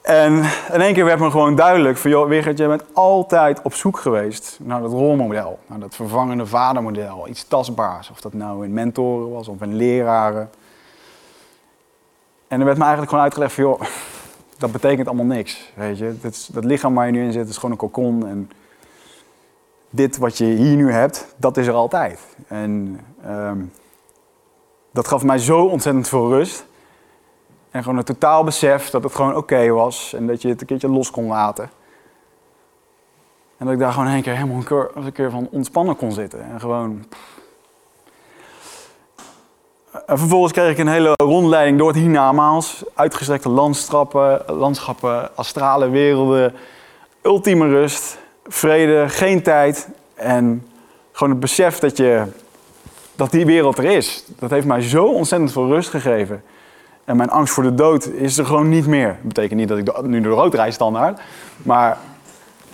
[0.02, 0.32] en
[0.72, 2.10] in één keer werd me gewoon duidelijk van...
[2.10, 5.58] joh, Wigert, je bent altijd op zoek geweest naar dat rolmodel.
[5.66, 7.28] Naar dat vervangende vadermodel.
[7.28, 8.10] Iets tastbaars.
[8.10, 10.50] Of dat nou in mentoren was of in leraren.
[12.48, 13.64] En er werd me eigenlijk gewoon uitgelegd van...
[13.64, 13.80] joh,
[14.58, 15.72] dat betekent allemaal niks.
[15.74, 16.16] Weet je?
[16.20, 18.26] Dat, dat lichaam waar je nu in zit is gewoon een kokon.
[18.26, 18.50] En
[19.90, 22.20] dit wat je hier nu hebt, dat is er altijd.
[22.46, 23.58] En ehm,
[24.98, 26.66] dat gaf mij zo ontzettend veel rust.
[27.70, 30.12] En gewoon een totaal besef dat het gewoon oké was.
[30.14, 31.70] En dat je het een keertje los kon laten.
[33.56, 36.12] En dat ik daar gewoon een keer helemaal een keer, een keer van ontspannen kon
[36.12, 36.44] zitten.
[36.44, 37.04] En gewoon...
[40.06, 42.84] En vervolgens kreeg ik een hele rondleiding door het hiernamaals.
[42.94, 46.54] Uitgestrekte landschappen, landschappen, astrale werelden.
[47.22, 49.88] Ultieme rust, vrede, geen tijd.
[50.14, 50.68] En
[51.12, 52.26] gewoon het besef dat, je,
[53.18, 54.24] dat die wereld er is.
[54.38, 56.42] Dat heeft mij zo ontzettend veel rust gegeven.
[57.04, 59.06] En mijn angst voor de dood is er gewoon niet meer.
[59.06, 61.20] Dat betekent niet dat ik nu de rood rijd standaard.
[61.62, 61.98] Maar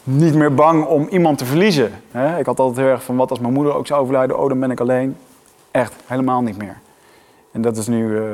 [0.03, 1.93] niet meer bang om iemand te verliezen.
[2.39, 4.39] Ik had altijd heel erg van wat als mijn moeder ook zou overlijden.
[4.39, 5.17] Oh, dan ben ik alleen.
[5.71, 6.79] Echt, helemaal niet meer.
[7.53, 8.25] En dat is nu eh,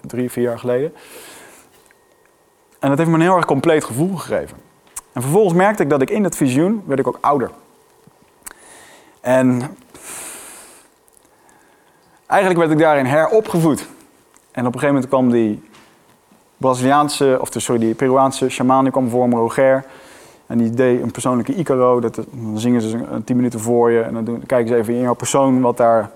[0.00, 0.94] drie, vier jaar geleden.
[2.78, 4.56] En dat heeft me een heel erg compleet gevoel gegeven.
[5.12, 7.50] En vervolgens merkte ik dat ik in dat visioen, werd ik ook ouder.
[9.20, 9.76] En
[12.26, 13.88] eigenlijk werd ik daarin heropgevoed.
[14.50, 15.62] En op een gegeven moment kwam die
[16.56, 19.84] Braziliaanse, of sorry, die Peruaanse shaman, die kwam voor me, Roger.
[20.46, 22.00] En die deed een persoonlijke Icaro.
[22.00, 24.00] Dat, dan zingen ze een tien minuten voor je.
[24.00, 26.10] En dan, kijken ze even in jouw persoon wat daar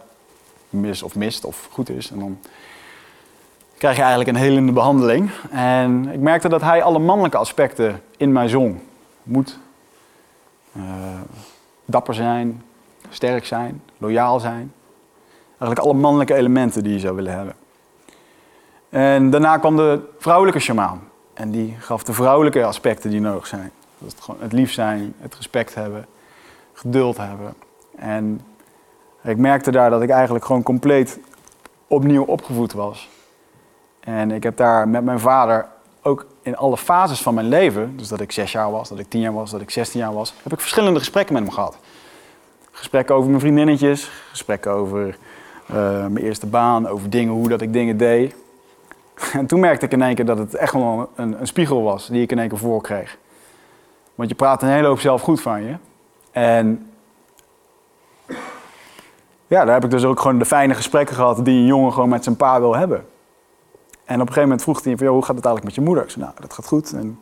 [0.70, 2.10] mis of mist of goed is.
[2.10, 2.38] En dan
[3.78, 5.30] krijg je eigenlijk een helende behandeling.
[5.50, 8.78] En ik merkte dat hij alle mannelijke aspecten in mij zong.
[9.22, 9.58] Moed,
[10.72, 10.82] eh,
[11.84, 12.62] dapper zijn,
[13.08, 14.72] sterk zijn, loyaal zijn.
[15.60, 17.54] Eigenlijk alle mannelijke elementen die je zou willen hebben.
[18.88, 21.00] En daarna kwam de vrouwelijke shamaan.
[21.34, 23.72] En die gaf de vrouwelijke aspecten die nodig zijn.
[23.98, 26.06] Dat is het, gewoon het lief zijn, het respect hebben,
[26.72, 27.54] geduld hebben.
[27.96, 28.40] En
[29.22, 31.18] ik merkte daar dat ik eigenlijk gewoon compleet
[31.86, 33.08] opnieuw opgevoed was.
[34.00, 35.66] En ik heb daar met mijn vader
[36.02, 39.08] ook in alle fases van mijn leven, dus dat ik zes jaar was, dat ik
[39.08, 41.76] tien jaar was, dat ik zestien jaar was, heb ik verschillende gesprekken met hem gehad.
[42.70, 45.16] Gesprekken over mijn vriendinnetjes, gesprekken over
[45.72, 48.34] mijn eerste baan, over dingen, hoe dat ik dingen deed.
[49.32, 52.06] En toen merkte ik in één keer dat het echt wel een, een spiegel was
[52.06, 53.18] die ik in één keer voor kreeg.
[54.14, 55.74] Want je praat een hele hoop zelf goed van je.
[56.30, 56.90] En
[59.46, 62.08] ja, daar heb ik dus ook gewoon de fijne gesprekken gehad die een jongen gewoon
[62.08, 63.06] met zijn pa wil hebben.
[64.04, 65.80] En op een gegeven moment vroeg hij van, joh, hoe gaat het eigenlijk met je
[65.80, 66.04] moeder?
[66.04, 66.92] Ik zei, nou, dat gaat goed.
[66.92, 67.18] En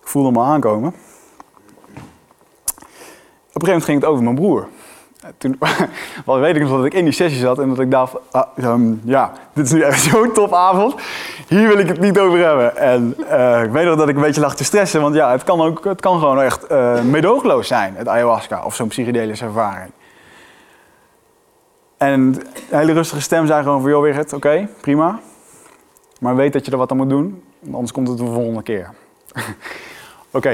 [0.00, 0.88] ik voelde al aankomen.
[0.88, 0.94] Op
[3.62, 4.68] een gegeven moment ging het over mijn broer.
[5.26, 5.58] En Toen
[6.26, 8.46] wel, weet ik nog dat ik in die sessie zat en dat ik dacht, ah,
[8.56, 10.94] ehm, ja, dit is nu echt zo'n topavond.
[11.48, 12.76] Hier wil ik het niet over hebben.
[12.76, 15.44] En eh, ik weet nog dat ik een beetje lag te stressen, want ja, het
[15.44, 19.90] kan, ook, het kan gewoon echt eh meedogenloos zijn, het ayahuasca of zo'n psychedelische ervaring.
[21.96, 25.20] En een hele rustige stem zei gewoon van, joh Wigert, oké, prima.
[26.20, 28.90] Maar weet dat je er wat aan moet doen, anders komt het de volgende keer.
[30.30, 30.50] oké.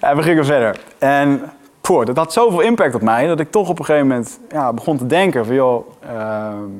[0.00, 0.80] en we gingen verder.
[0.98, 1.52] En
[1.86, 4.96] dat had zoveel impact op mij, dat ik toch op een gegeven moment ja, begon
[4.96, 6.70] te denken van, joh, ehm,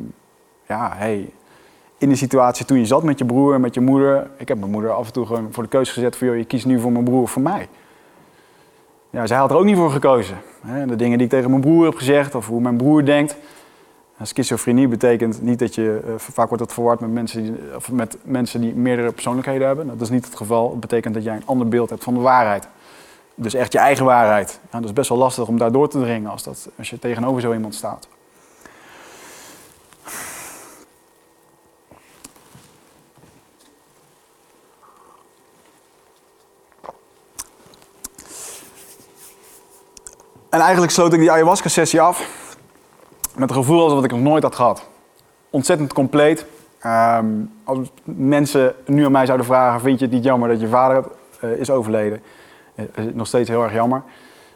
[0.66, 1.30] ja, hey,
[1.98, 4.58] in de situatie toen je zat met je broer en met je moeder, ik heb
[4.58, 6.80] mijn moeder af en toe gewoon voor de keuze gezet van, joh, je kiest nu
[6.80, 7.68] voor mijn broer of voor mij.
[9.10, 10.36] Ja, zij had er ook niet voor gekozen.
[10.86, 13.36] De dingen die ik tegen mijn broer heb gezegd, of hoe mijn broer denkt.
[14.22, 18.18] Schizofrenie betekent niet dat je, eh, vaak wordt dat verward met mensen, die, of met
[18.22, 19.86] mensen die meerdere persoonlijkheden hebben.
[19.86, 20.70] Dat is niet het geval.
[20.70, 22.68] Het betekent dat jij een ander beeld hebt van de waarheid.
[23.38, 24.60] Dus echt je eigen waarheid.
[24.70, 26.98] Ja, dat is best wel lastig om daar door te dringen als, dat, als je
[26.98, 28.08] tegenover zo iemand staat.
[40.48, 42.46] En eigenlijk sloot ik die ayahuasca-sessie af
[43.34, 44.88] met een gevoel alsof ik het nog nooit had gehad.
[45.50, 46.46] Ontzettend compleet.
[46.78, 47.26] Ehm,
[47.64, 51.04] als mensen nu aan mij zouden vragen, vind je het niet jammer dat je vader
[51.40, 52.22] eh, is overleden?
[52.76, 54.02] Eh, het nog steeds heel erg jammer.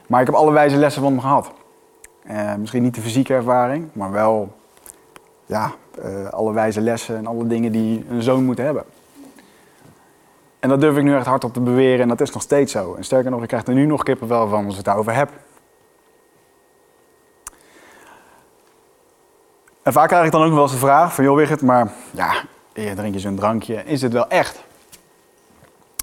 [0.06, 1.50] Maar ik heb alle wijze lessen van hem gehad.
[2.22, 4.56] Eh, misschien niet de fysieke ervaring, maar wel
[5.46, 8.84] ja, eh, alle wijze lessen en alle dingen die een zoon moet hebben.
[10.58, 12.94] En dat durf ik nu echt hardop te beweren en dat is nog steeds zo.
[12.94, 15.30] En sterker nog, ik krijg er nu nog kippenvel van als ik het daarover heb.
[19.82, 22.32] En vaak krijg ik dan ook wel eens de vraag van, joh Wigert, maar ja,
[22.72, 24.62] drink je zo'n drankje, is dit wel echt?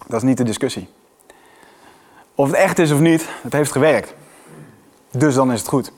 [0.07, 0.89] Dat is niet de discussie.
[2.37, 4.15] Of het echt is of niet, het heeft gewerkt.
[5.11, 5.91] Dus dan is het goed.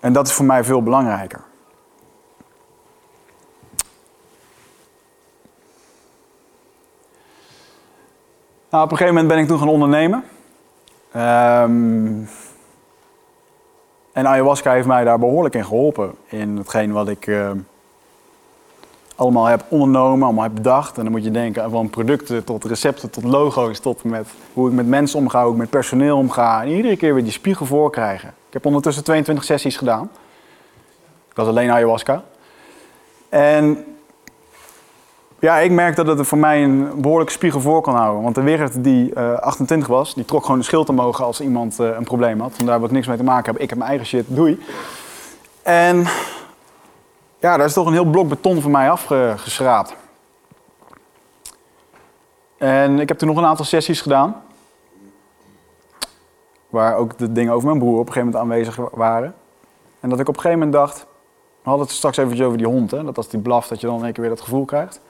[0.00, 1.40] En dat is voor mij veel belangrijker.
[8.70, 10.24] Nou, op een gegeven moment ben ik toen gaan ondernemen.
[11.16, 12.28] Um,
[14.12, 16.14] en ayahuasca heeft mij daar behoorlijk in geholpen.
[16.26, 17.50] In hetgeen wat ik uh,
[19.18, 20.96] allemaal heb ondernomen, allemaal heb bedacht.
[20.96, 24.74] En dan moet je denken van producten tot recepten, tot logo's, tot met hoe ik
[24.74, 26.62] met mensen omga, hoe ik met personeel omga.
[26.62, 28.28] En iedere keer weer die spiegel voor krijgen.
[28.28, 30.10] Ik heb ondertussen 22 sessies gedaan.
[31.34, 32.22] Dat is alleen ayahuasca.
[33.28, 33.84] En
[35.38, 38.22] ja, ik merk dat het voor mij een behoorlijke spiegel voor kan houden.
[38.22, 41.80] Want de Wigert die uh, 28 was, die trok gewoon de schild omhoog als iemand
[41.80, 42.52] uh, een probleem had.
[42.56, 43.62] Vandaar wat niks mee te maken hebben.
[43.62, 44.60] Ik heb mijn eigen shit, doei.
[45.62, 46.06] En
[47.38, 49.96] ja, daar is toch een heel blok beton voor mij afgeschraapt.
[52.58, 54.42] En ik heb toen nog een aantal sessies gedaan.
[56.68, 59.34] Waar ook de dingen over mijn broer op een gegeven moment aanwezig waren.
[60.00, 61.06] En dat ik op een gegeven moment dacht...
[61.62, 63.04] We hadden het straks even over die hond, hè?
[63.04, 65.00] dat als die blaft dat je dan een keer weer dat gevoel krijgt.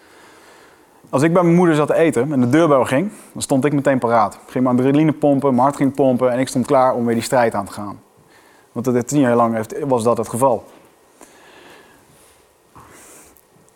[1.11, 3.73] Als ik bij mijn moeder zat te eten en de deurbel ging, dan stond ik
[3.73, 4.35] meteen paraat.
[4.35, 7.15] Ik ging mijn adrenaline pompen, mijn hart ging pompen en ik stond klaar om weer
[7.15, 8.01] die strijd aan te gaan.
[8.73, 10.65] Want dat tien jaar lang was dat het geval.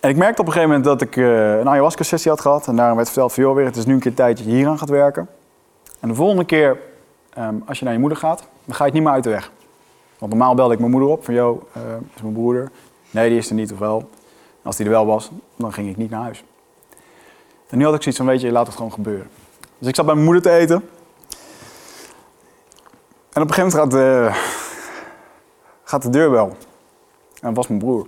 [0.02, 2.66] En ik merkte op een gegeven moment dat ik uh, een ayahuasca-sessie had gehad.
[2.66, 4.52] En daarom werd verteld van, joh, weer, het is nu een keer tijd dat je
[4.52, 5.28] hier aan gaat werken.
[6.00, 6.78] En de volgende keer,
[7.38, 9.30] um, als je naar je moeder gaat, dan ga je het niet meer uit de
[9.30, 9.50] weg.
[10.18, 11.82] Want normaal belde ik mijn moeder op van, joh, uh,
[12.14, 12.70] is mijn broeder.
[13.10, 14.10] Nee, die is er niet, of wel.
[14.62, 16.44] Als die er wel was, dan ging ik niet naar huis.
[17.68, 19.28] En nu had ik zoiets van, weet je, laat het gewoon gebeuren.
[19.78, 20.88] Dus ik zat bij mijn moeder te eten.
[23.32, 24.30] En op een gegeven moment gaat de,
[25.84, 26.46] gaat de deurbel.
[27.40, 28.06] En dat was mijn broer.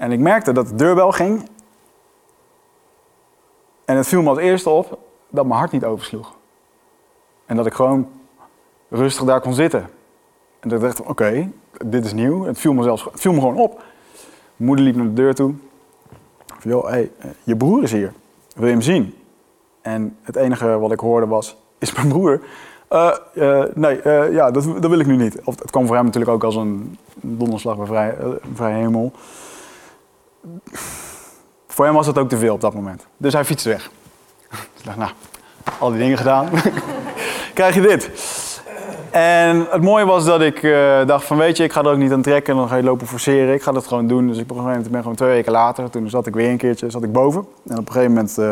[0.00, 1.48] En ik merkte dat de deurbel ging.
[3.84, 6.34] En het viel me als eerste op dat mijn hart niet oversloeg.
[7.46, 8.08] En dat ik gewoon
[8.88, 9.80] rustig daar kon zitten.
[10.60, 11.50] En dat ik dacht, oké,
[11.86, 12.44] dit is nieuw.
[12.44, 13.82] Het viel me, zelfs, viel me gewoon op.
[14.56, 15.54] Moeder liep naar de deur toe.
[16.46, 17.10] Van, joh, hey,
[17.42, 18.12] je broer is hier.
[18.54, 19.14] Wil je hem zien?
[19.80, 22.40] En het enige wat ik hoorde was, is mijn broer?
[22.90, 24.00] Uh, uh, nee,
[24.32, 25.40] ja, dat, dat, wil ik nu niet.
[25.44, 28.16] Of, het kwam voor hem natuurlijk ook als een donderslag bij vrij,
[28.54, 29.12] vrij hemel.
[31.66, 33.06] Voor hem was dat ook te veel op dat moment.
[33.16, 33.90] Dus hij fietste weg.
[34.50, 35.10] ik dacht, nou,
[35.78, 36.48] al die dingen gedaan.
[37.54, 38.10] Krijg je dit.
[39.10, 41.96] En het mooie was dat ik uh, dacht van weet je, ik ga er ook
[41.96, 43.54] niet aan trekken en dan ga je lopen forceren.
[43.54, 44.26] Ik ga dat gewoon doen.
[44.26, 47.12] Dus ik ben gewoon twee weken later, toen zat ik weer een keertje, zat ik
[47.12, 47.46] boven.
[47.66, 48.46] En op een gegeven moment, uh,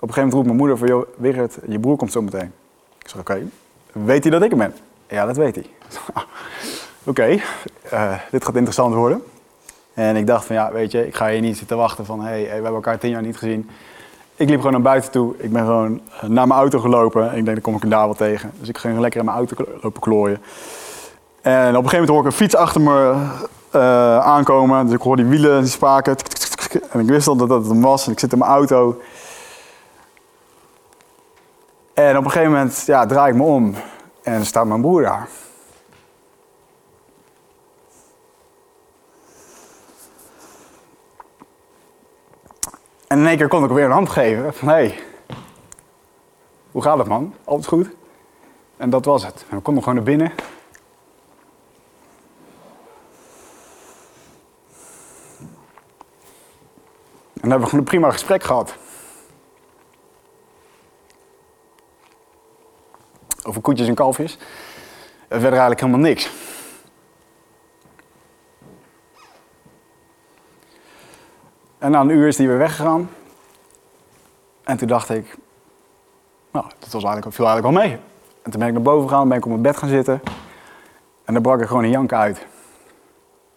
[0.00, 2.52] op een gegeven moment roept mijn moeder van, joh, Wigert, je broer komt zo meteen.
[2.98, 3.48] Ik zeg, oké,
[3.92, 4.74] weet hij dat ik er ben?
[5.08, 5.66] Ja, dat weet hij.
[7.06, 7.38] oké,
[7.92, 9.22] uh, dit gaat interessant worden.
[9.94, 12.26] En ik dacht van, ja, weet je, ik ga hier niet zitten wachten van, hé,
[12.26, 13.70] hey, we hebben elkaar tien jaar niet gezien.
[14.36, 15.34] Ik liep gewoon naar buiten toe.
[15.38, 17.30] Ik ben gewoon eh, naar mijn auto gelopen.
[17.30, 18.52] En ik denk, dan kom ik hem daar wel tegen.
[18.58, 20.42] Dus ik ging lekker in mijn auto lopen klooien.
[21.40, 23.14] En op een gegeven moment hoor ik een fiets achter me
[23.74, 24.84] uh, aankomen.
[24.84, 26.16] Dus ik hoor die wielen, die spaken.
[26.90, 28.06] En ik wist al dat dat hem was.
[28.06, 29.00] En ik zit in mijn auto.
[31.94, 33.74] En op een gegeven moment ja, draai ik me om.
[34.22, 35.28] En staat mijn broer daar.
[43.06, 44.54] En in één keer kon ik weer een hand geven.
[44.54, 45.02] Van hé, hey,
[46.70, 47.34] hoe gaat het man?
[47.44, 47.88] Alles goed?
[48.76, 49.44] En dat was het.
[49.48, 50.32] En we konden gewoon naar binnen.
[57.32, 58.74] En dan hebben we gewoon een prima gesprek gehad.
[63.42, 64.38] Over koetjes en kalfjes.
[65.28, 66.30] Er verder eigenlijk helemaal niks.
[71.86, 73.10] En na een uur is hij weer weggegaan.
[74.64, 75.36] En toen dacht ik,
[76.50, 77.98] nou, dat was eigenlijk, viel eigenlijk wel mee.
[78.42, 80.20] En toen ben ik naar boven gegaan, ben ik op mijn bed gaan zitten.
[81.24, 82.46] En dan brak ik gewoon een jank uit.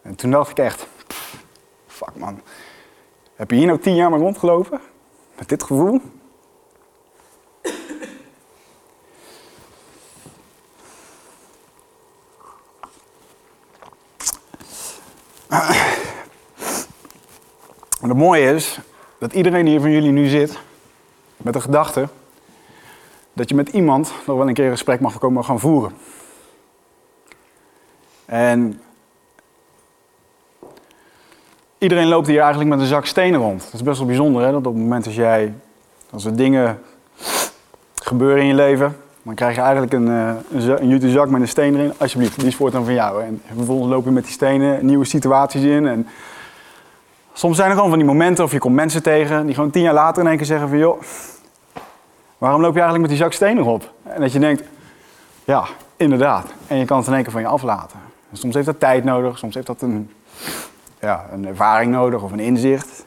[0.02, 0.88] En toen dacht ik echt,
[1.88, 2.42] fuck man.
[3.36, 4.80] Heb je hier nou tien jaar mee rondgelopen?
[5.38, 6.02] Met dit gevoel?
[18.20, 18.80] Mooie is
[19.18, 20.60] dat iedereen hier van jullie nu zit
[21.38, 22.08] met de gedachte
[23.34, 25.92] dat je met iemand nog wel een keer een gesprek mag komen gaan voeren.
[28.26, 28.82] En
[31.78, 33.64] iedereen loopt hier eigenlijk met een zak stenen rond.
[33.64, 34.52] Dat is best wel bijzonder, hè?
[34.52, 35.54] dat op het moment als jij,
[36.10, 36.82] als er dingen
[37.96, 41.48] gebeuren in je leven, dan krijg je eigenlijk een, een, een jute zak met een
[41.48, 41.94] steen erin.
[41.98, 43.24] Alsjeblieft, die is voortaan van jou.
[43.24, 45.88] En vervolgens loop je met die stenen nieuwe situaties in.
[45.88, 46.08] En
[47.40, 49.82] soms zijn er gewoon van die momenten of je komt mensen tegen die gewoon tien
[49.82, 51.02] jaar later in één keer zeggen van joh,
[52.38, 53.94] waarom loop je eigenlijk met die zak stenen op?
[54.04, 54.64] En dat je denkt,
[55.44, 55.66] ja,
[55.98, 56.54] inderdaad.
[56.68, 58.00] En je kan het in één keer van je aflaten.
[58.34, 60.12] soms heeft dat tijd nodig, soms heeft dat een,
[61.00, 63.06] ja, een ervaring nodig of een inzicht.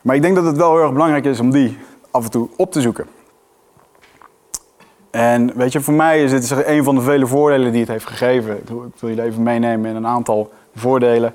[0.00, 1.78] Maar ik denk dat het wel heel erg belangrijk is om die
[2.10, 3.06] af en toe op te zoeken.
[5.10, 8.06] En weet je, voor mij is dit een van de vele voordelen die het heeft
[8.06, 8.56] gegeven.
[8.56, 11.34] Ik wil jullie even meenemen in een aantal voordelen.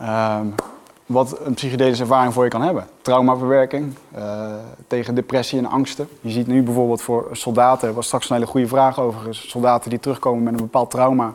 [0.00, 0.54] Um,
[1.06, 2.86] wat een psychedelische ervaring voor je kan hebben.
[3.02, 4.52] Traumaverwerking, uh,
[4.86, 6.08] tegen depressie en angsten.
[6.20, 9.90] Je ziet nu bijvoorbeeld voor soldaten, er was straks een hele goede vraag over, soldaten
[9.90, 11.34] die terugkomen met een bepaald trauma.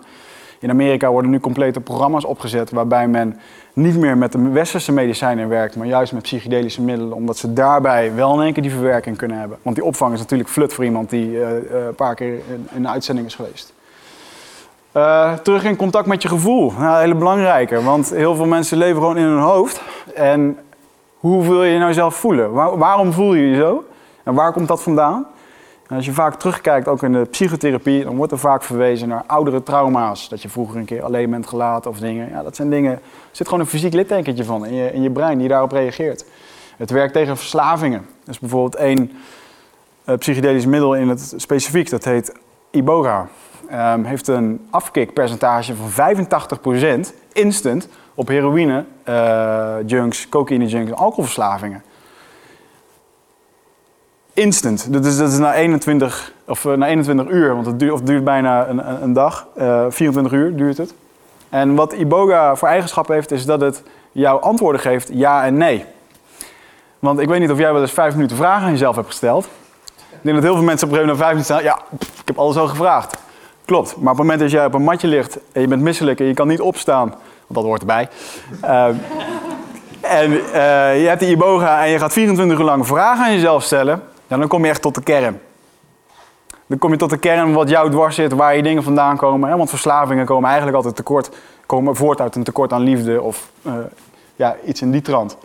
[0.59, 3.39] In Amerika worden nu complete programma's opgezet waarbij men
[3.73, 8.15] niet meer met de westerse medicijnen werkt, maar juist met psychedelische middelen, omdat ze daarbij
[8.15, 9.57] wel in één keer die verwerking kunnen hebben.
[9.61, 11.49] Want die opvang is natuurlijk flut voor iemand die uh,
[11.87, 13.73] een paar keer in, in de uitzending is geweest.
[14.95, 16.71] Uh, terug in contact met je gevoel.
[16.77, 19.81] Nou, hele belangrijke, want heel veel mensen leven gewoon in hun hoofd.
[20.15, 20.57] En
[21.17, 22.51] hoe wil je nou zelf voelen?
[22.51, 23.83] Waar, waarom voel je je zo?
[24.23, 25.27] En waar komt dat vandaan?
[25.87, 29.63] Als je vaak terugkijkt, ook in de psychotherapie, dan wordt er vaak verwezen naar oudere
[29.63, 30.29] trauma's.
[30.29, 32.29] Dat je vroeger een keer alleen bent gelaten of dingen.
[32.29, 32.91] Ja, dat zijn dingen.
[32.91, 32.99] Er
[33.31, 36.25] zit gewoon een fysiek littekenetje van in je, in je brein die daarop reageert.
[36.77, 37.99] Het werkt tegen verslavingen.
[38.23, 39.11] Er is bijvoorbeeld één
[40.05, 42.35] uh, psychedelisch middel in het specifiek, dat heet
[42.71, 43.27] Iboga.
[43.73, 46.15] Um, heeft een afkikpercentage van
[47.07, 51.83] 85% instant op heroïne, uh, junks, cocaïne junks en alcoholverslavingen.
[54.33, 54.93] Instant.
[54.93, 58.01] Dat is, dat is na 21, of, uh, na 21 uur, want het duurt, of
[58.01, 59.47] duurt bijna een, een dag.
[59.57, 60.93] Uh, eh, 24 uur duurt het.
[61.49, 65.85] En wat Iboga voor eigenschap heeft, is dat het jou antwoorden geeft ja en nee.
[66.99, 69.45] Want ik weet niet of jij wel eens vijf minuten vragen aan jezelf hebt gesteld.
[70.09, 71.63] Ik denk dat heel veel mensen op een gegeven moment vijf minuten staan.
[71.63, 73.17] Ja, ik heb alles al gevraagd.
[73.69, 76.19] Klopt, maar op het moment dat jij op een matje ligt en je bent misselijk
[76.19, 78.09] en je kan niet opstaan, want dat hoort erbij.
[78.63, 78.85] Uh,
[80.01, 83.63] en uh, je hebt die iboga en je gaat 24 uur lang vragen aan jezelf
[83.63, 85.41] stellen, dan kom je echt tot de kern.
[86.65, 89.49] Dan kom je tot de kern wat jou dwars zit, waar je dingen vandaan komen.
[89.49, 89.57] Hè?
[89.57, 91.29] Want verslavingen komen eigenlijk altijd tekort,
[91.65, 93.73] komen voort uit een tekort aan liefde of uh,
[94.35, 95.37] ja, iets in die trant.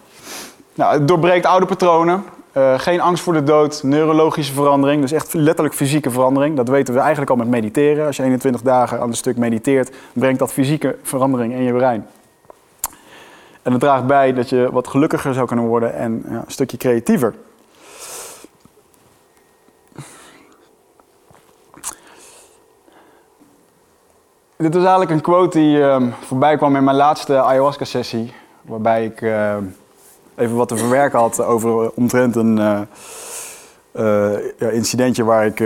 [0.75, 2.25] Nou, het doorbreekt oude patronen.
[2.57, 6.57] Uh, geen angst voor de dood, neurologische verandering, dus echt letterlijk fysieke verandering.
[6.57, 8.07] Dat weten we eigenlijk al met mediteren.
[8.07, 12.07] Als je 21 dagen aan een stuk mediteert, brengt dat fysieke verandering in je brein.
[13.63, 16.77] En dat draagt bij dat je wat gelukkiger zou kunnen worden en ja, een stukje
[16.77, 17.35] creatiever.
[24.57, 28.33] Dit was eigenlijk een quote die uh, voorbij kwam in mijn laatste ayahuasca-sessie,
[28.63, 29.21] waarbij ik.
[29.21, 29.57] Uh,
[30.37, 32.81] even wat te verwerken had over omtrent een uh,
[34.59, 35.63] ja, incidentje waar ik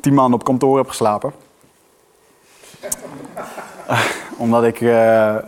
[0.00, 1.32] tien maanden op kantoor heb geslapen.
[4.38, 4.80] Omdat ik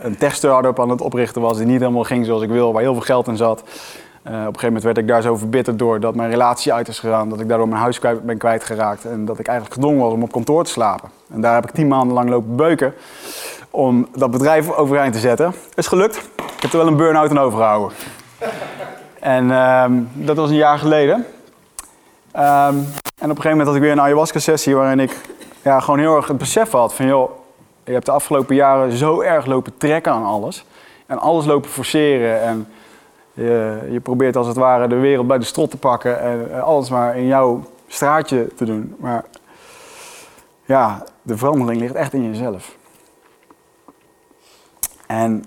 [0.03, 2.93] een tech-startup aan het oprichten was die niet helemaal ging zoals ik wil, waar heel
[2.93, 3.59] veel geld in zat.
[3.59, 3.65] op
[4.25, 7.29] een gegeven moment werd ik daar zo verbitterd door dat mijn relatie uit is gegaan,
[7.29, 10.23] dat ik daardoor mijn huis kwijt, ben kwijtgeraakt en dat ik eigenlijk gedwongen was om
[10.23, 11.09] op kantoor te slapen.
[11.33, 12.93] En daar heb ik tien maanden lang lopen beuken
[13.69, 15.53] om dat bedrijf overeind te zetten.
[15.75, 16.15] Is gelukt.
[16.35, 17.97] Ik heb er wel een burn-out aan overgehouden.
[19.19, 21.15] En um, dat was een jaar geleden.
[21.15, 22.87] Um,
[23.19, 25.17] en op een gegeven moment had ik weer een ayahuasca-sessie waarin ik
[25.61, 27.31] ja, gewoon heel erg het besef had van joh,
[27.83, 30.65] je hebt de afgelopen jaren zo erg lopen trekken aan alles.
[31.05, 32.67] En alles lopen forceren en
[33.33, 36.89] je, je probeert als het ware de wereld bij de strot te pakken en alles
[36.89, 38.95] maar in jouw straatje te doen.
[38.99, 39.25] Maar
[40.65, 42.75] ja, de verandering ligt echt in jezelf.
[45.07, 45.43] En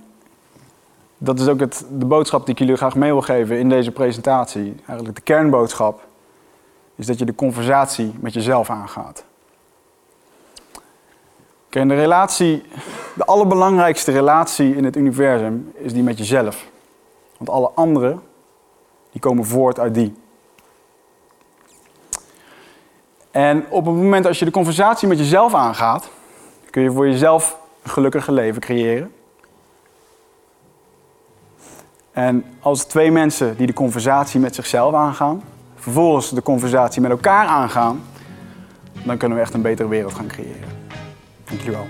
[1.25, 3.91] dat is ook het, de boodschap die ik jullie graag mee wil geven in deze
[3.91, 4.75] presentatie.
[4.87, 6.01] Eigenlijk de kernboodschap
[6.95, 9.25] is dat je de conversatie met jezelf aangaat.
[11.69, 12.63] Kijk, de relatie,
[13.15, 16.67] de allerbelangrijkste relatie in het universum is die met jezelf.
[17.37, 18.23] Want alle anderen,
[19.11, 20.15] die komen voort uit die.
[23.31, 26.11] En op het moment als je de conversatie met jezelf aangaat,
[26.71, 29.13] kun je voor jezelf een gelukkiger leven creëren.
[32.13, 35.43] En als twee mensen die de conversatie met zichzelf aangaan,
[35.75, 38.03] vervolgens de conversatie met elkaar aangaan,
[39.05, 40.69] dan kunnen we echt een betere wereld gaan creëren.
[41.45, 41.87] Dankjewel.